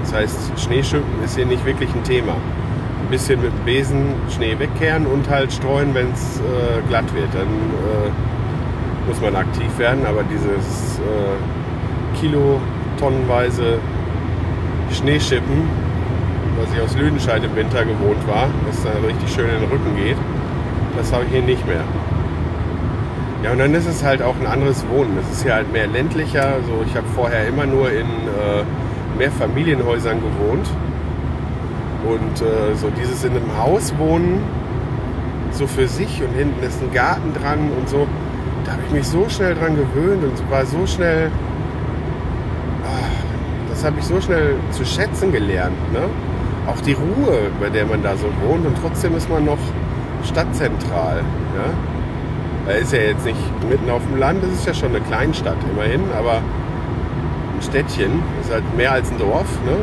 [0.00, 2.32] Das heißt, Schneeschippen ist hier nicht wirklich ein Thema.
[2.32, 7.28] Ein bisschen mit dem Besen Schnee wegkehren und halt streuen, wenn es äh, glatt wird.
[7.32, 12.60] Dann äh, muss man aktiv werden, aber dieses äh, Kilo
[12.98, 13.78] tonnenweise
[14.92, 15.68] Schneeschippen,
[16.60, 19.96] was ich aus Lüdenscheid im Winter gewohnt war, was dann richtig schön in den Rücken
[19.96, 20.16] geht,
[20.96, 21.84] das habe ich hier nicht mehr.
[23.42, 25.16] Ja, und dann ist es halt auch ein anderes Wohnen.
[25.18, 26.56] Es ist hier halt mehr ländlicher.
[26.66, 28.64] So, ich habe vorher immer nur in äh,
[29.20, 30.66] Mehrfamilienhäusern gewohnt.
[32.08, 34.42] Und äh, so dieses in einem Haus wohnen,
[35.52, 38.06] so für sich und hinten ist ein Garten dran und so,
[38.64, 41.30] da habe ich mich so schnell dran gewöhnt und war so schnell,
[42.84, 43.10] ah,
[43.68, 45.76] das habe ich so schnell zu schätzen gelernt.
[45.92, 46.00] Ne?
[46.66, 49.58] Auch die Ruhe, bei der man da so wohnt und trotzdem ist man noch
[50.24, 51.18] stadtzentral.
[51.54, 51.70] Ja?
[52.66, 55.56] Da ist ja jetzt nicht mitten auf dem Land, das ist ja schon eine Kleinstadt
[55.70, 56.40] immerhin, aber
[57.60, 59.76] ein Städtchen ist halt mehr als ein Dorf, ne?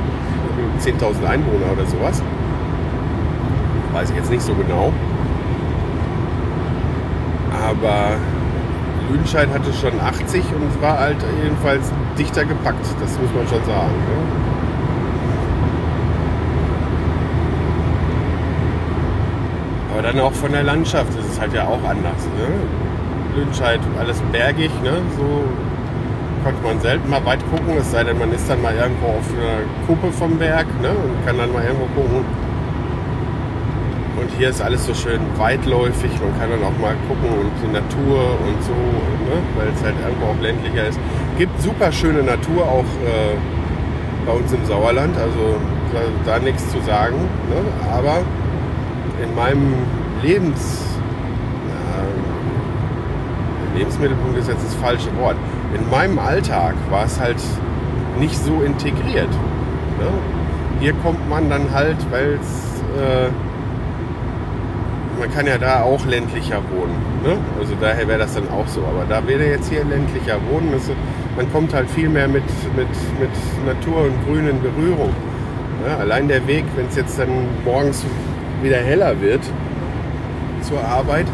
[0.80, 2.22] 10.000 Einwohner oder sowas.
[3.94, 4.92] Weiß ich jetzt nicht so genau.
[7.68, 8.12] Aber
[9.10, 13.92] Lüdenscheid hatte schon 80 und war halt jedenfalls dichter gepackt, das muss man schon sagen.
[13.92, 14.18] Ne?
[19.94, 22.26] Aber dann auch von der Landschaft ist es halt ja auch anders.
[22.38, 23.36] Ne?
[23.36, 25.02] Lüdenscheid alles bergig, ne?
[25.18, 25.44] so
[26.44, 29.30] konnte man selten mal weit gucken, es sei denn, man ist dann mal irgendwo auf
[29.34, 30.90] einer Kuppe vom Berg ne?
[30.90, 32.26] und kann dann mal irgendwo gucken.
[34.20, 37.72] Und hier ist alles so schön weitläufig, man kann dann auch mal gucken und die
[37.72, 39.38] Natur und so, ne?
[39.58, 41.00] weil es halt irgendwo auch ländlicher ist.
[41.38, 43.38] Gibt super schöne Natur auch äh,
[44.26, 45.58] bei uns im Sauerland, also
[45.94, 46.00] da,
[46.32, 47.16] da nichts zu sagen.
[47.50, 47.62] Ne?
[47.92, 48.24] Aber
[49.24, 49.74] in meinem
[50.22, 50.84] Lebens
[53.76, 55.38] äh, Lebensmittelpunkt ist jetzt das falsche Wort.
[55.80, 57.42] In meinem Alltag war es halt
[58.20, 59.30] nicht so integriert.
[59.30, 60.10] Ne?
[60.80, 63.30] Hier kommt man dann halt, weil es äh,
[65.20, 66.96] man kann ja da auch ländlicher wohnen.
[67.24, 67.38] Ne?
[67.60, 68.82] Also daher wäre das dann auch so.
[68.82, 70.72] Aber da wäre jetzt hier ländlicher wohnen.
[70.74, 70.94] Also
[71.36, 72.44] man kommt halt viel mehr mit,
[72.76, 72.88] mit,
[73.20, 75.10] mit Natur und Grün in Berührung.
[75.86, 75.98] Ne?
[76.00, 77.30] Allein der Weg, wenn es jetzt dann
[77.66, 78.06] morgens
[78.62, 79.42] wieder heller wird,
[80.62, 81.26] zur Arbeit.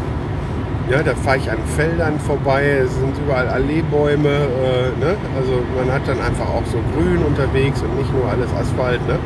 [0.90, 4.28] Ja, da fahre ich an Feldern vorbei, es sind überall Alleebäume.
[4.28, 5.16] Äh, ne?
[5.34, 9.00] Also man hat dann einfach auch so Grün unterwegs und nicht nur alles Asphalt.
[9.08, 9.18] Ne?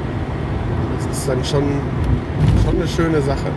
[0.96, 1.64] Das ist dann schon,
[2.64, 3.50] schon eine schöne Sache.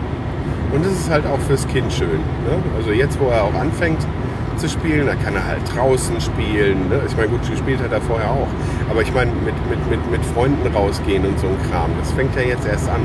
[0.72, 2.18] Und es ist halt auch fürs Kind schön.
[2.42, 2.58] Ne?
[2.76, 4.04] Also jetzt, wo er auch anfängt
[4.56, 6.88] zu spielen, da kann er halt draußen spielen.
[6.88, 7.02] Ne?
[7.06, 8.48] Ich meine, gut, gespielt hat er vorher auch.
[8.90, 12.34] Aber ich meine, mit, mit, mit, mit Freunden rausgehen und so ein Kram, das fängt
[12.34, 13.02] ja jetzt erst an.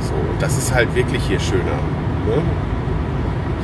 [0.00, 1.80] So, und das ist halt wirklich hier schöner.
[2.28, 2.42] Ne?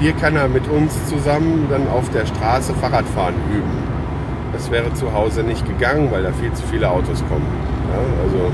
[0.00, 3.82] Hier kann er mit uns zusammen dann auf der Straße Fahrradfahren üben.
[4.52, 7.46] Das wäre zu Hause nicht gegangen, weil da viel zu viele Autos kommen.
[7.92, 8.52] Ja, also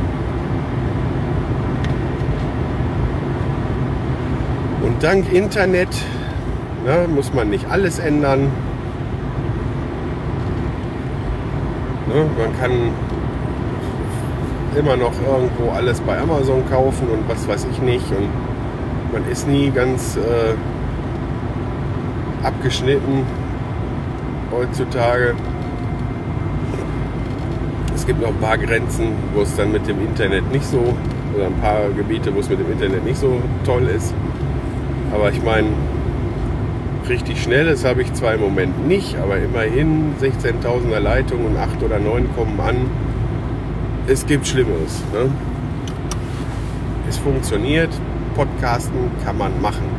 [4.87, 5.89] und dank Internet
[6.87, 8.51] ne, muss man nicht alles ändern.
[12.09, 12.71] Ne, man kann
[14.79, 18.11] immer noch irgendwo alles bei Amazon kaufen und was weiß ich nicht.
[18.11, 18.29] Und
[19.13, 20.55] man ist nie ganz äh,
[22.45, 23.25] abgeschnitten
[24.53, 25.35] heutzutage.
[27.95, 30.95] Es gibt noch ein paar Grenzen, wo es dann mit dem Internet nicht so,
[31.35, 34.15] oder ein paar Gebiete, wo es mit dem Internet nicht so toll ist.
[35.13, 35.69] Aber ich meine,
[37.09, 41.99] richtig schnelles habe ich zwar im Moment nicht, aber immerhin 16.000er Leitungen und 8 oder
[41.99, 42.77] 9 kommen an.
[44.07, 45.03] Es gibt Schlimmeres.
[45.13, 45.31] Ne?
[47.09, 47.91] Es funktioniert,
[48.35, 49.94] Podcasten kann man machen.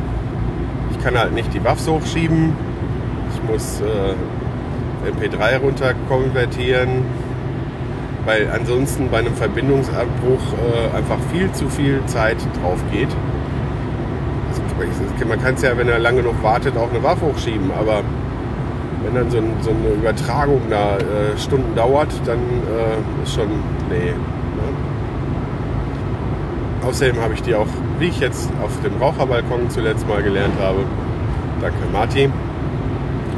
[1.06, 2.52] Kann halt nicht die Waffs hochschieben.
[3.32, 4.14] Ich muss äh,
[5.08, 7.04] MP3 runter konvertieren,
[8.24, 13.06] weil ansonsten bei einem Verbindungsabbruch äh, einfach viel zu viel Zeit drauf geht.
[15.28, 18.02] Man kann es ja, wenn er lange noch wartet, auch eine Waffe hochschieben, aber
[19.04, 23.46] wenn dann so, ein, so eine Übertragung da äh, Stunden dauert, dann äh, ist schon,
[23.90, 24.10] nee.
[24.10, 24.16] Ne?
[26.84, 30.84] Außerdem habe ich die auch, wie ich jetzt auf dem Raucherbalkon zuletzt mal gelernt habe,
[31.60, 32.30] danke Marti.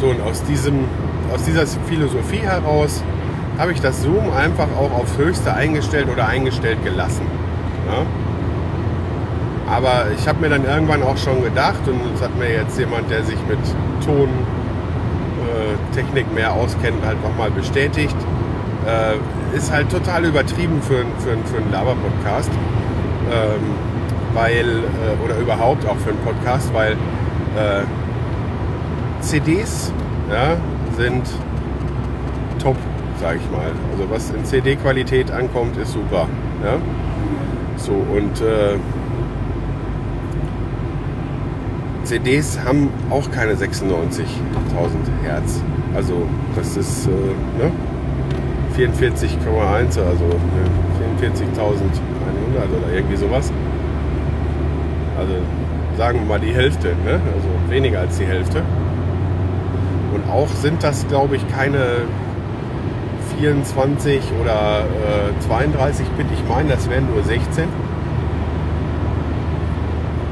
[0.00, 0.84] So, und aus, diesem,
[1.34, 3.02] aus dieser Philosophie heraus
[3.58, 7.26] habe ich das Zoom einfach auch aufs Höchste eingestellt oder eingestellt gelassen.
[7.86, 8.06] Ja?
[9.70, 13.10] Aber ich habe mir dann irgendwann auch schon gedacht, und das hat mir jetzt jemand,
[13.10, 13.58] der sich mit
[14.04, 18.16] Tontechnik äh, mehr auskennt, halt nochmal bestätigt,
[18.86, 19.16] äh,
[19.56, 22.50] ist halt total übertrieben für, für, für einen Laber-Podcast.
[23.30, 23.60] Ähm,
[24.34, 27.82] weil, äh, oder überhaupt auch für einen Podcast, weil äh,
[29.20, 29.92] CDs
[30.30, 30.56] ja,
[30.96, 31.24] sind
[32.62, 32.76] top
[33.20, 33.70] sage ich mal.
[33.92, 36.26] Also was in CD-Qualität ankommt, ist super.
[36.64, 36.78] Ja?
[37.76, 38.76] So und äh,
[42.10, 44.26] CDs haben auch keine 96.000
[45.22, 45.62] Hertz.
[45.94, 47.70] Also das ist äh, ne?
[48.76, 51.22] 44,1, also ne?
[51.22, 51.60] 44.100
[52.76, 53.52] oder irgendwie sowas.
[55.16, 55.34] Also
[55.96, 57.20] sagen wir mal die Hälfte, ne?
[57.32, 58.64] also weniger als die Hälfte.
[60.12, 62.06] Und auch sind das, glaube ich, keine
[63.38, 66.26] 24 oder äh, 32 Bit.
[66.34, 67.68] Ich meine, das wären nur 16.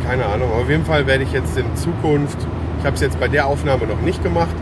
[0.08, 0.50] Keine Ahnung.
[0.52, 2.38] Auf jeden Fall werde ich jetzt in Zukunft,
[2.78, 4.56] ich habe es jetzt bei der Aufnahme noch nicht gemacht,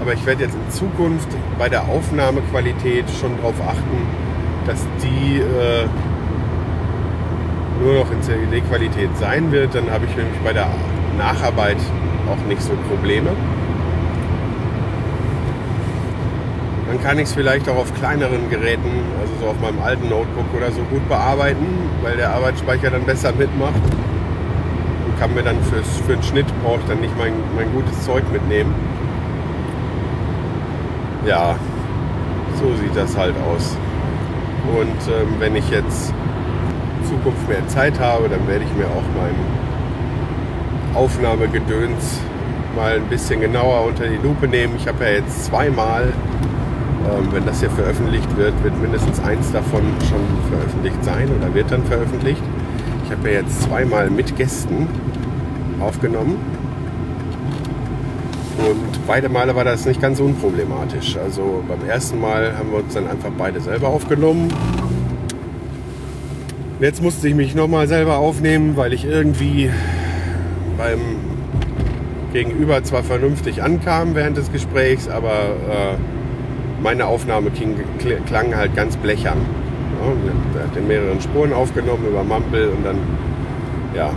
[0.00, 1.28] Aber ich werde jetzt in Zukunft
[1.58, 4.06] bei der Aufnahmequalität schon darauf achten,
[4.66, 5.86] dass die äh,
[7.82, 9.74] nur noch in CD-Qualität sein wird.
[9.74, 10.68] Dann habe ich nämlich bei der
[11.18, 11.76] Nacharbeit
[12.30, 13.30] auch nicht so Probleme.
[16.88, 20.46] Dann kann ich es vielleicht auch auf kleineren Geräten, also so auf meinem alten Notebook
[20.56, 21.66] oder so gut bearbeiten,
[22.02, 23.82] weil der Arbeitsspeicher dann besser mitmacht.
[25.18, 28.22] Kann mir dann fürs, für den Schnitt brauche ich dann nicht mein, mein gutes Zeug
[28.32, 28.74] mitnehmen.
[31.26, 31.56] Ja,
[32.60, 33.76] so sieht das halt aus.
[34.78, 36.12] Und ähm, wenn ich jetzt
[37.00, 39.34] in Zukunft mehr Zeit habe, dann werde ich mir auch mein
[40.94, 42.20] Aufnahmegedöns
[42.74, 44.74] mal ein bisschen genauer unter die Lupe nehmen.
[44.76, 46.12] Ich habe ja jetzt zweimal
[47.06, 51.70] ähm, wenn das hier veröffentlicht wird, wird mindestens eins davon schon veröffentlicht sein oder wird
[51.70, 52.42] dann veröffentlicht.
[53.06, 54.88] Ich habe ja jetzt zweimal mit Gästen
[55.80, 56.38] aufgenommen.
[58.58, 61.16] Und beide Male war das nicht ganz unproblematisch.
[61.16, 64.52] Also beim ersten Mal haben wir uns dann einfach beide selber aufgenommen.
[66.80, 69.70] Jetzt musste ich mich nochmal selber aufnehmen, weil ich irgendwie
[70.76, 70.98] beim
[72.32, 77.52] Gegenüber zwar vernünftig ankam während des Gesprächs, aber äh, meine Aufnahme
[78.26, 79.38] klang halt ganz blechern.
[80.02, 82.96] Ja, er hat in mehreren Spuren aufgenommen über Mumble und dann,
[83.94, 84.08] ja,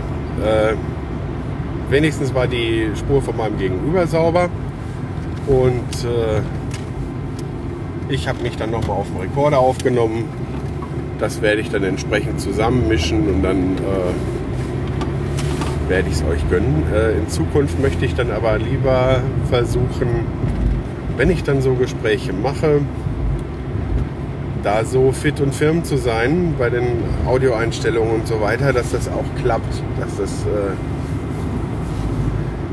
[0.44, 0.74] äh,
[1.90, 4.48] wenigstens war die Spur von meinem Gegenüber sauber
[5.46, 6.42] und äh,
[8.08, 10.24] ich habe mich dann nochmal auf dem Rekorder aufgenommen.
[11.18, 14.12] Das werde ich dann entsprechend zusammenmischen und dann äh,
[15.88, 16.84] werde ich es euch gönnen.
[16.94, 20.24] Äh, in Zukunft möchte ich dann aber lieber versuchen,
[21.16, 22.80] wenn ich dann so Gespräche mache,
[24.62, 29.08] da so fit und firm zu sein bei den Audioeinstellungen und so weiter, dass das
[29.08, 30.74] auch klappt, dass das äh,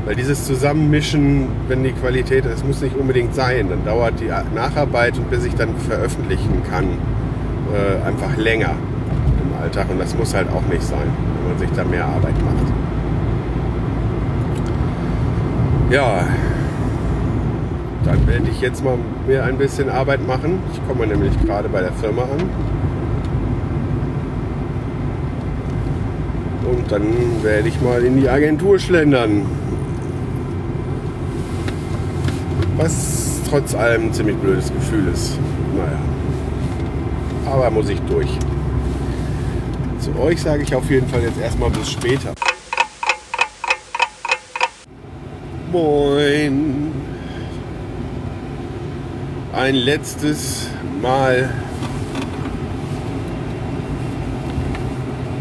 [0.08, 5.18] weil dieses Zusammenmischen, wenn die Qualität, es muss nicht unbedingt sein, dann dauert die Nacharbeit
[5.18, 6.86] und bis ich dann veröffentlichen kann,
[7.74, 11.06] äh, einfach länger im Alltag und das muss halt auch nicht sein,
[11.42, 12.72] wenn man sich da mehr Arbeit macht.
[15.90, 16.26] Ja,
[18.08, 18.96] dann werde ich jetzt mal
[19.26, 20.60] mir ein bisschen Arbeit machen.
[20.72, 22.48] Ich komme nämlich gerade bei der Firma an.
[26.70, 27.02] Und dann
[27.42, 29.42] werde ich mal in die Agentur schlendern.
[32.78, 35.38] Was trotz allem ein ziemlich blödes Gefühl ist.
[35.76, 35.98] Naja.
[37.44, 38.38] Aber muss ich durch.
[40.00, 42.32] Zu euch sage ich auf jeden Fall jetzt erstmal bis später.
[45.70, 47.17] Moin
[49.52, 50.68] ein letztes
[51.00, 51.48] Mal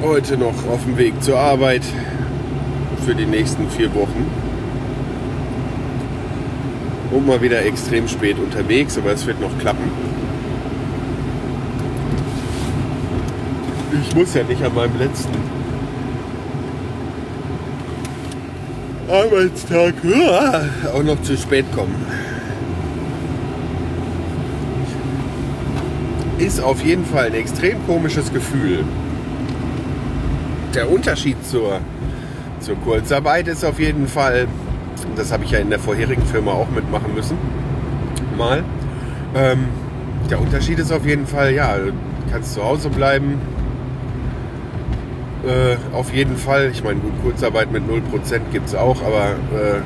[0.01, 1.81] heute noch auf dem Weg zur Arbeit
[3.05, 4.25] für die nächsten vier Wochen.
[7.11, 9.91] Und mal wieder extrem spät unterwegs, aber es wird noch klappen.
[14.01, 15.33] Ich muss ja nicht an meinem letzten
[19.09, 19.93] Arbeitstag
[20.93, 21.95] auch noch zu spät kommen.
[26.37, 28.83] Ist auf jeden Fall ein extrem komisches Gefühl.
[30.75, 31.79] Der Unterschied zur,
[32.59, 34.47] zur Kurzarbeit ist auf jeden Fall,
[35.15, 37.37] das habe ich ja in der vorherigen Firma auch mitmachen müssen,
[38.37, 38.63] mal.
[39.35, 39.65] Ähm,
[40.29, 41.93] der Unterschied ist auf jeden Fall, ja, du
[42.31, 43.39] kannst zu Hause bleiben.
[45.45, 48.01] Äh, auf jeden Fall, ich meine, gut, Kurzarbeit mit 0%
[48.51, 49.81] gibt es auch, aber äh,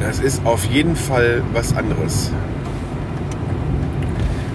[0.00, 2.30] das ist auf jeden Fall was anderes.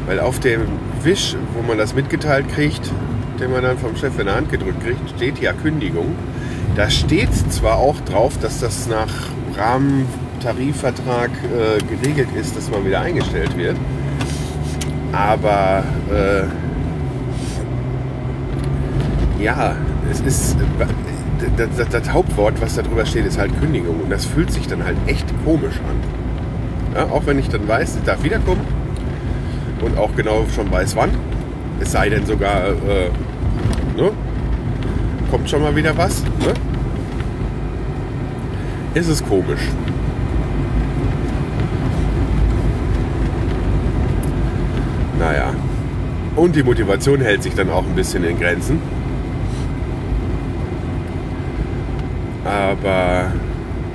[0.10, 0.62] Weil auf dem
[1.04, 2.82] Wisch, wo man das mitgeteilt kriegt,
[3.40, 6.16] den man dann vom Chef in der Hand gedrückt kriegt, steht ja Kündigung.
[6.76, 9.08] Da steht zwar auch drauf, dass das nach
[9.56, 13.78] Rahmentarifvertrag äh, geregelt ist, dass man wieder eingestellt wird.
[15.12, 16.46] Aber äh,
[19.44, 19.76] ja,
[20.10, 20.58] es ist
[21.56, 24.00] das, das, das, Hauptwort, was da drüber steht, ist halt Kündigung.
[24.00, 26.96] Und das fühlt sich dann halt echt komisch an.
[26.96, 28.79] Ja, auch wenn ich dann weiß, ich darf wiederkommen,
[29.82, 31.12] und auch genau schon weiß wann.
[31.80, 33.10] Es sei denn sogar, äh,
[33.98, 34.12] ne?
[35.32, 36.24] kommt schon mal wieder was.
[36.24, 36.54] Ne?
[38.96, 39.62] Ist es komisch.
[45.20, 45.54] Naja.
[46.36, 48.80] Und die Motivation hält sich dann auch ein bisschen in Grenzen.
[52.46, 53.32] Aber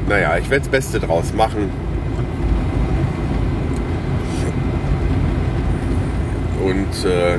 [0.09, 1.70] naja, ich werde das Beste draus machen.
[6.65, 7.37] Und äh,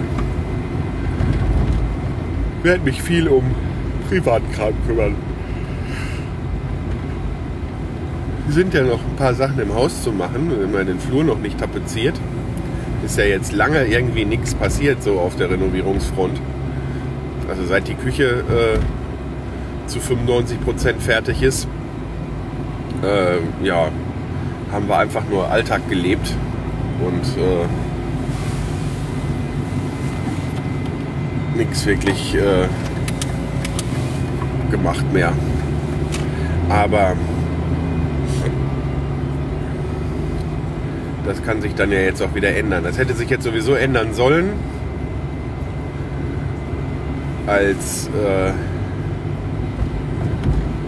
[2.64, 3.44] werde mich viel um
[4.08, 5.16] Privatkram kümmern.
[8.50, 10.52] sind ja noch ein paar Sachen im Haus zu machen.
[10.52, 12.16] Haben ja den Flur noch nicht tapeziert.
[13.04, 16.40] Ist ja jetzt lange irgendwie nichts passiert so auf der Renovierungsfront.
[17.50, 21.68] Also seit die Küche äh, zu 95 Prozent fertig ist,
[23.04, 23.90] äh, ja,
[24.72, 26.34] haben wir einfach nur Alltag gelebt
[27.06, 27.66] und äh,
[31.56, 32.68] nichts wirklich äh,
[34.72, 35.32] gemacht mehr.
[36.70, 37.16] Aber
[41.26, 42.84] das kann sich dann ja jetzt auch wieder ändern.
[42.84, 44.54] Das hätte sich jetzt sowieso ändern sollen,
[47.48, 48.52] als äh,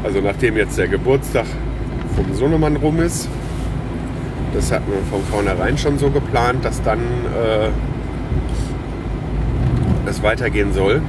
[0.04, 1.46] also nachdem jetzt der Geburtstag
[2.16, 3.28] vom Sohnemann rum ist.
[4.54, 7.70] Das hatten wir von vornherein schon so geplant, dass dann äh,
[10.08, 11.02] es weitergehen soll.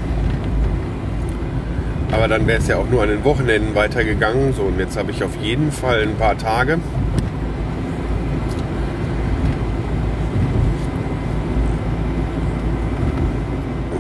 [2.11, 4.55] Aber dann wäre es ja auch nur an den Wochenenden weitergegangen.
[4.55, 6.78] So, und jetzt habe ich auf jeden Fall ein paar Tage.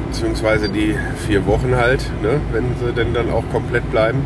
[0.08, 0.96] Beziehungsweise die
[1.26, 4.22] vier Wochen halt, ne, wenn sie denn dann auch komplett bleiben.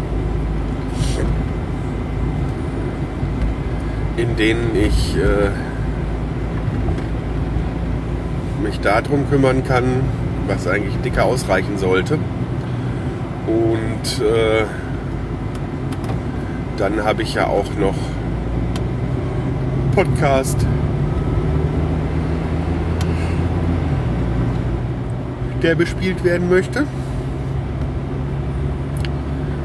[4.16, 5.50] In denen ich äh,
[8.62, 10.02] mich darum kümmern kann,
[10.47, 12.18] was eigentlich dicker ausreichen sollte.
[13.47, 14.64] Und äh,
[16.76, 17.95] dann habe ich ja auch noch
[19.95, 20.66] Podcast.
[25.62, 26.86] der bespielt werden möchte.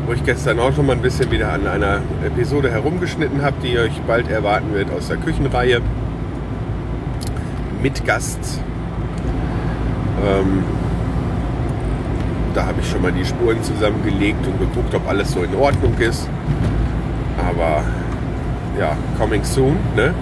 [0.05, 3.77] Wo ich gestern auch noch mal ein bisschen wieder an einer Episode herumgeschnitten habe, die
[3.77, 5.81] euch bald erwarten wird aus der Küchenreihe.
[7.81, 8.61] Mit Gast.
[10.25, 10.63] Ähm,
[12.53, 15.93] da habe ich schon mal die Spuren zusammengelegt und geguckt, ob alles so in Ordnung
[15.99, 16.27] ist.
[17.37, 17.83] Aber
[18.79, 20.13] ja, coming soon, ne?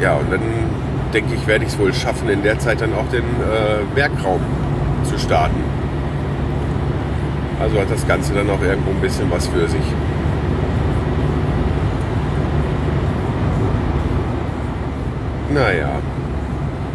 [0.00, 0.40] Ja, und dann
[1.12, 4.40] denke ich, werde ich es wohl schaffen, in der Zeit dann auch den äh, Werkraum
[5.04, 5.62] zu starten.
[7.60, 9.82] Also hat das Ganze dann auch irgendwo ein bisschen was für sich.
[15.52, 15.90] Naja.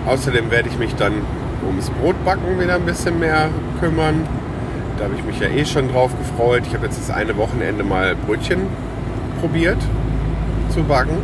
[0.05, 1.13] Außerdem werde ich mich dann
[1.65, 3.49] ums Brotbacken wieder ein bisschen mehr
[3.79, 4.27] kümmern.
[4.97, 6.63] Da habe ich mich ja eh schon drauf gefreut.
[6.67, 8.61] Ich habe jetzt das eine Wochenende mal Brötchen
[9.41, 9.77] probiert
[10.69, 11.17] zu backen.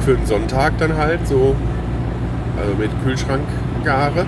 [0.00, 1.54] Für den Sonntag dann halt so.
[2.58, 4.26] Also mit Kühlschrankgare.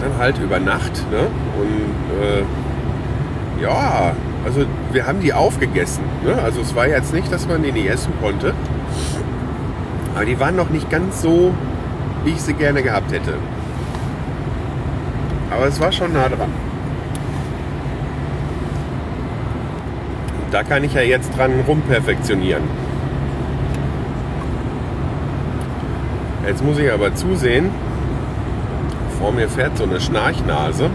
[0.00, 0.92] Dann halt über Nacht.
[1.10, 1.26] Ne?
[1.58, 4.14] Und äh, ja,
[4.44, 6.04] also wir haben die aufgegessen.
[6.24, 6.40] Ne?
[6.40, 8.54] Also es war jetzt nicht, dass man die nicht essen konnte.
[10.16, 11.52] Aber die waren noch nicht ganz so,
[12.24, 13.34] wie ich sie gerne gehabt hätte.
[15.50, 16.50] Aber es war schon nah dran.
[20.50, 22.62] Da kann ich ja jetzt dran rumperfektionieren.
[26.46, 27.68] Jetzt muss ich aber zusehen,
[29.20, 30.88] vor mir fährt so eine Schnarchnase.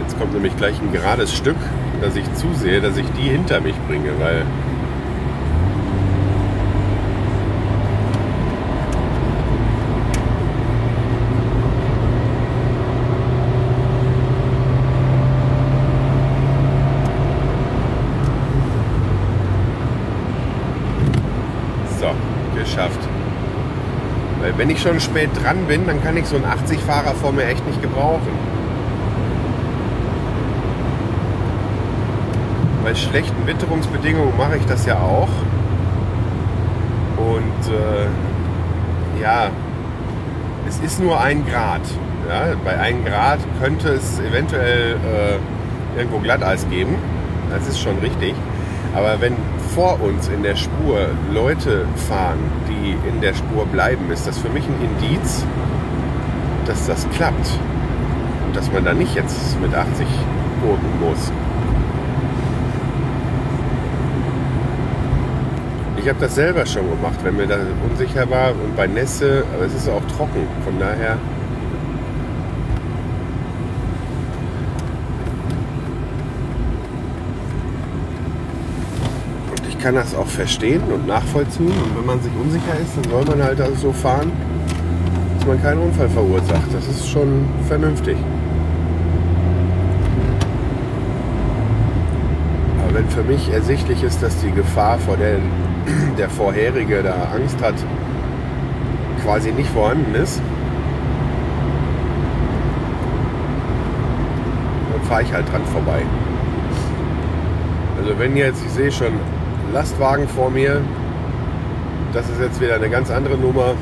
[0.00, 1.56] Jetzt kommt nämlich gleich ein gerades Stück,
[2.00, 4.46] dass ich zusehe, dass ich die hinter mich bringe, weil
[21.98, 22.10] So,
[22.58, 23.00] geschafft.
[24.40, 27.44] Weil wenn ich schon spät dran bin, dann kann ich so einen 80-Fahrer vor mir
[27.44, 28.30] echt nicht gebrauchen.
[32.82, 35.28] Bei schlechten Witterungsbedingungen mache ich das ja auch.
[37.18, 39.50] Und äh, ja,
[40.66, 41.82] es ist nur ein Grad.
[42.26, 46.94] Ja, bei einem Grad könnte es eventuell äh, irgendwo Glatteis geben.
[47.50, 48.34] Das ist schon richtig.
[48.94, 49.36] Aber wenn
[49.74, 52.38] vor uns in der Spur Leute fahren,
[52.84, 55.44] die in der Spur bleiben, ist das für mich ein Indiz,
[56.66, 57.58] dass das klappt.
[58.46, 60.06] Und dass man da nicht jetzt mit 80
[60.62, 61.32] gurken muss.
[65.96, 67.56] Ich habe das selber schon gemacht, wenn mir da
[67.88, 70.46] unsicher war und bei Nässe, aber es ist auch trocken.
[70.64, 71.16] Von daher
[79.84, 81.66] kann das auch verstehen und nachvollziehen.
[81.66, 84.32] Und wenn man sich unsicher ist, dann soll man halt also so fahren,
[85.36, 86.72] dass man keinen Unfall verursacht.
[86.72, 88.16] Das ist schon vernünftig.
[92.82, 95.36] Aber wenn für mich ersichtlich ist, dass die Gefahr, vor der
[96.18, 97.74] der vorherige da Angst hat,
[99.22, 100.40] quasi nicht vorhanden ist,
[105.10, 106.00] fahre ich halt dran vorbei.
[108.00, 109.12] Also wenn jetzt, ich sehe schon
[109.74, 110.80] Lastwagen vor mir,
[112.12, 113.74] das ist jetzt wieder eine ganz andere Nummer.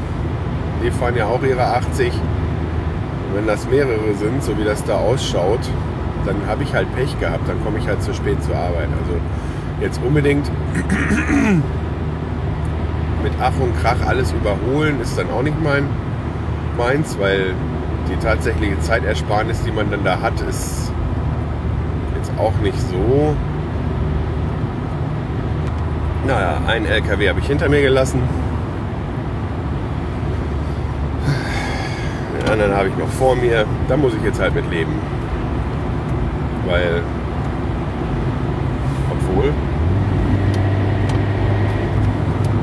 [0.83, 2.09] Die fahren ja auch ihre 80.
[2.09, 5.61] Und wenn das mehrere sind, so wie das da ausschaut,
[6.25, 7.47] dann habe ich halt Pech gehabt.
[7.47, 8.89] Dann komme ich halt zu spät zur Arbeit.
[9.05, 9.21] Also
[9.83, 10.51] jetzt unbedingt
[13.23, 15.87] mit Ach und Krach alles überholen ist dann auch nicht mein
[16.79, 17.53] meins, weil
[18.09, 20.91] die tatsächliche Zeitersparnis, die man dann da hat, ist
[22.17, 23.37] jetzt auch nicht so.
[26.27, 28.23] Naja, einen LKW habe ich hinter mir gelassen.
[32.39, 33.67] Den anderen habe ich noch vor mir.
[33.89, 34.93] Da muss ich jetzt halt mit leben.
[36.67, 37.03] Weil,
[39.11, 39.53] obwohl,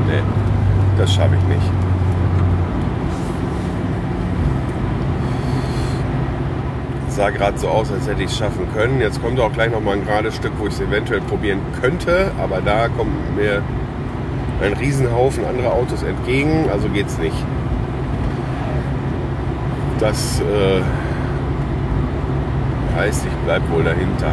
[0.07, 0.23] nee,
[0.97, 1.78] das schaffe ich nicht.
[7.19, 9.01] Sah gerade so aus, als hätte ich es schaffen können.
[9.01, 12.31] Jetzt kommt auch gleich noch mal ein gerades Stück, wo ich es eventuell probieren könnte,
[12.41, 13.61] aber da kommt mir
[14.63, 17.35] ein Riesenhaufen anderer Autos entgegen, also geht's nicht.
[19.99, 20.81] Das äh,
[22.97, 24.31] heißt, ich bleibe wohl dahinter.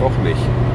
[0.00, 0.71] Doch nicht.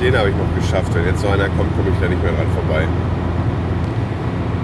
[0.00, 0.94] Den habe ich noch geschafft.
[0.94, 2.88] Wenn jetzt so einer kommt, komme ich da nicht mehr dran vorbei.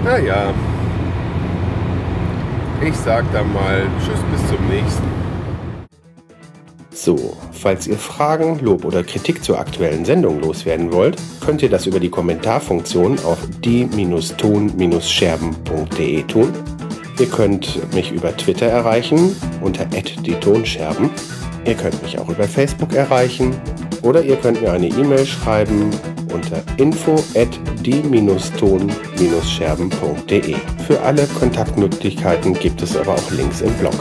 [0.03, 0.51] Naja.
[2.81, 5.05] Ich sag dann mal Tschüss bis zum nächsten.
[6.91, 11.85] So, falls ihr Fragen, Lob oder Kritik zur aktuellen Sendung loswerden wollt, könnt ihr das
[11.85, 16.51] über die Kommentarfunktion auf die-ton-scherben.de tun.
[17.19, 21.11] Ihr könnt mich über Twitter erreichen unter die Tonscherben.
[21.65, 23.53] Ihr könnt mich auch über Facebook erreichen
[24.07, 25.91] oder ihr könnt mir eine E-Mail schreiben
[26.33, 27.49] unter info at
[27.85, 30.55] die-ton-scherben.de.
[30.87, 33.95] Für alle Kontaktmöglichkeiten gibt es aber auch Links im Blog.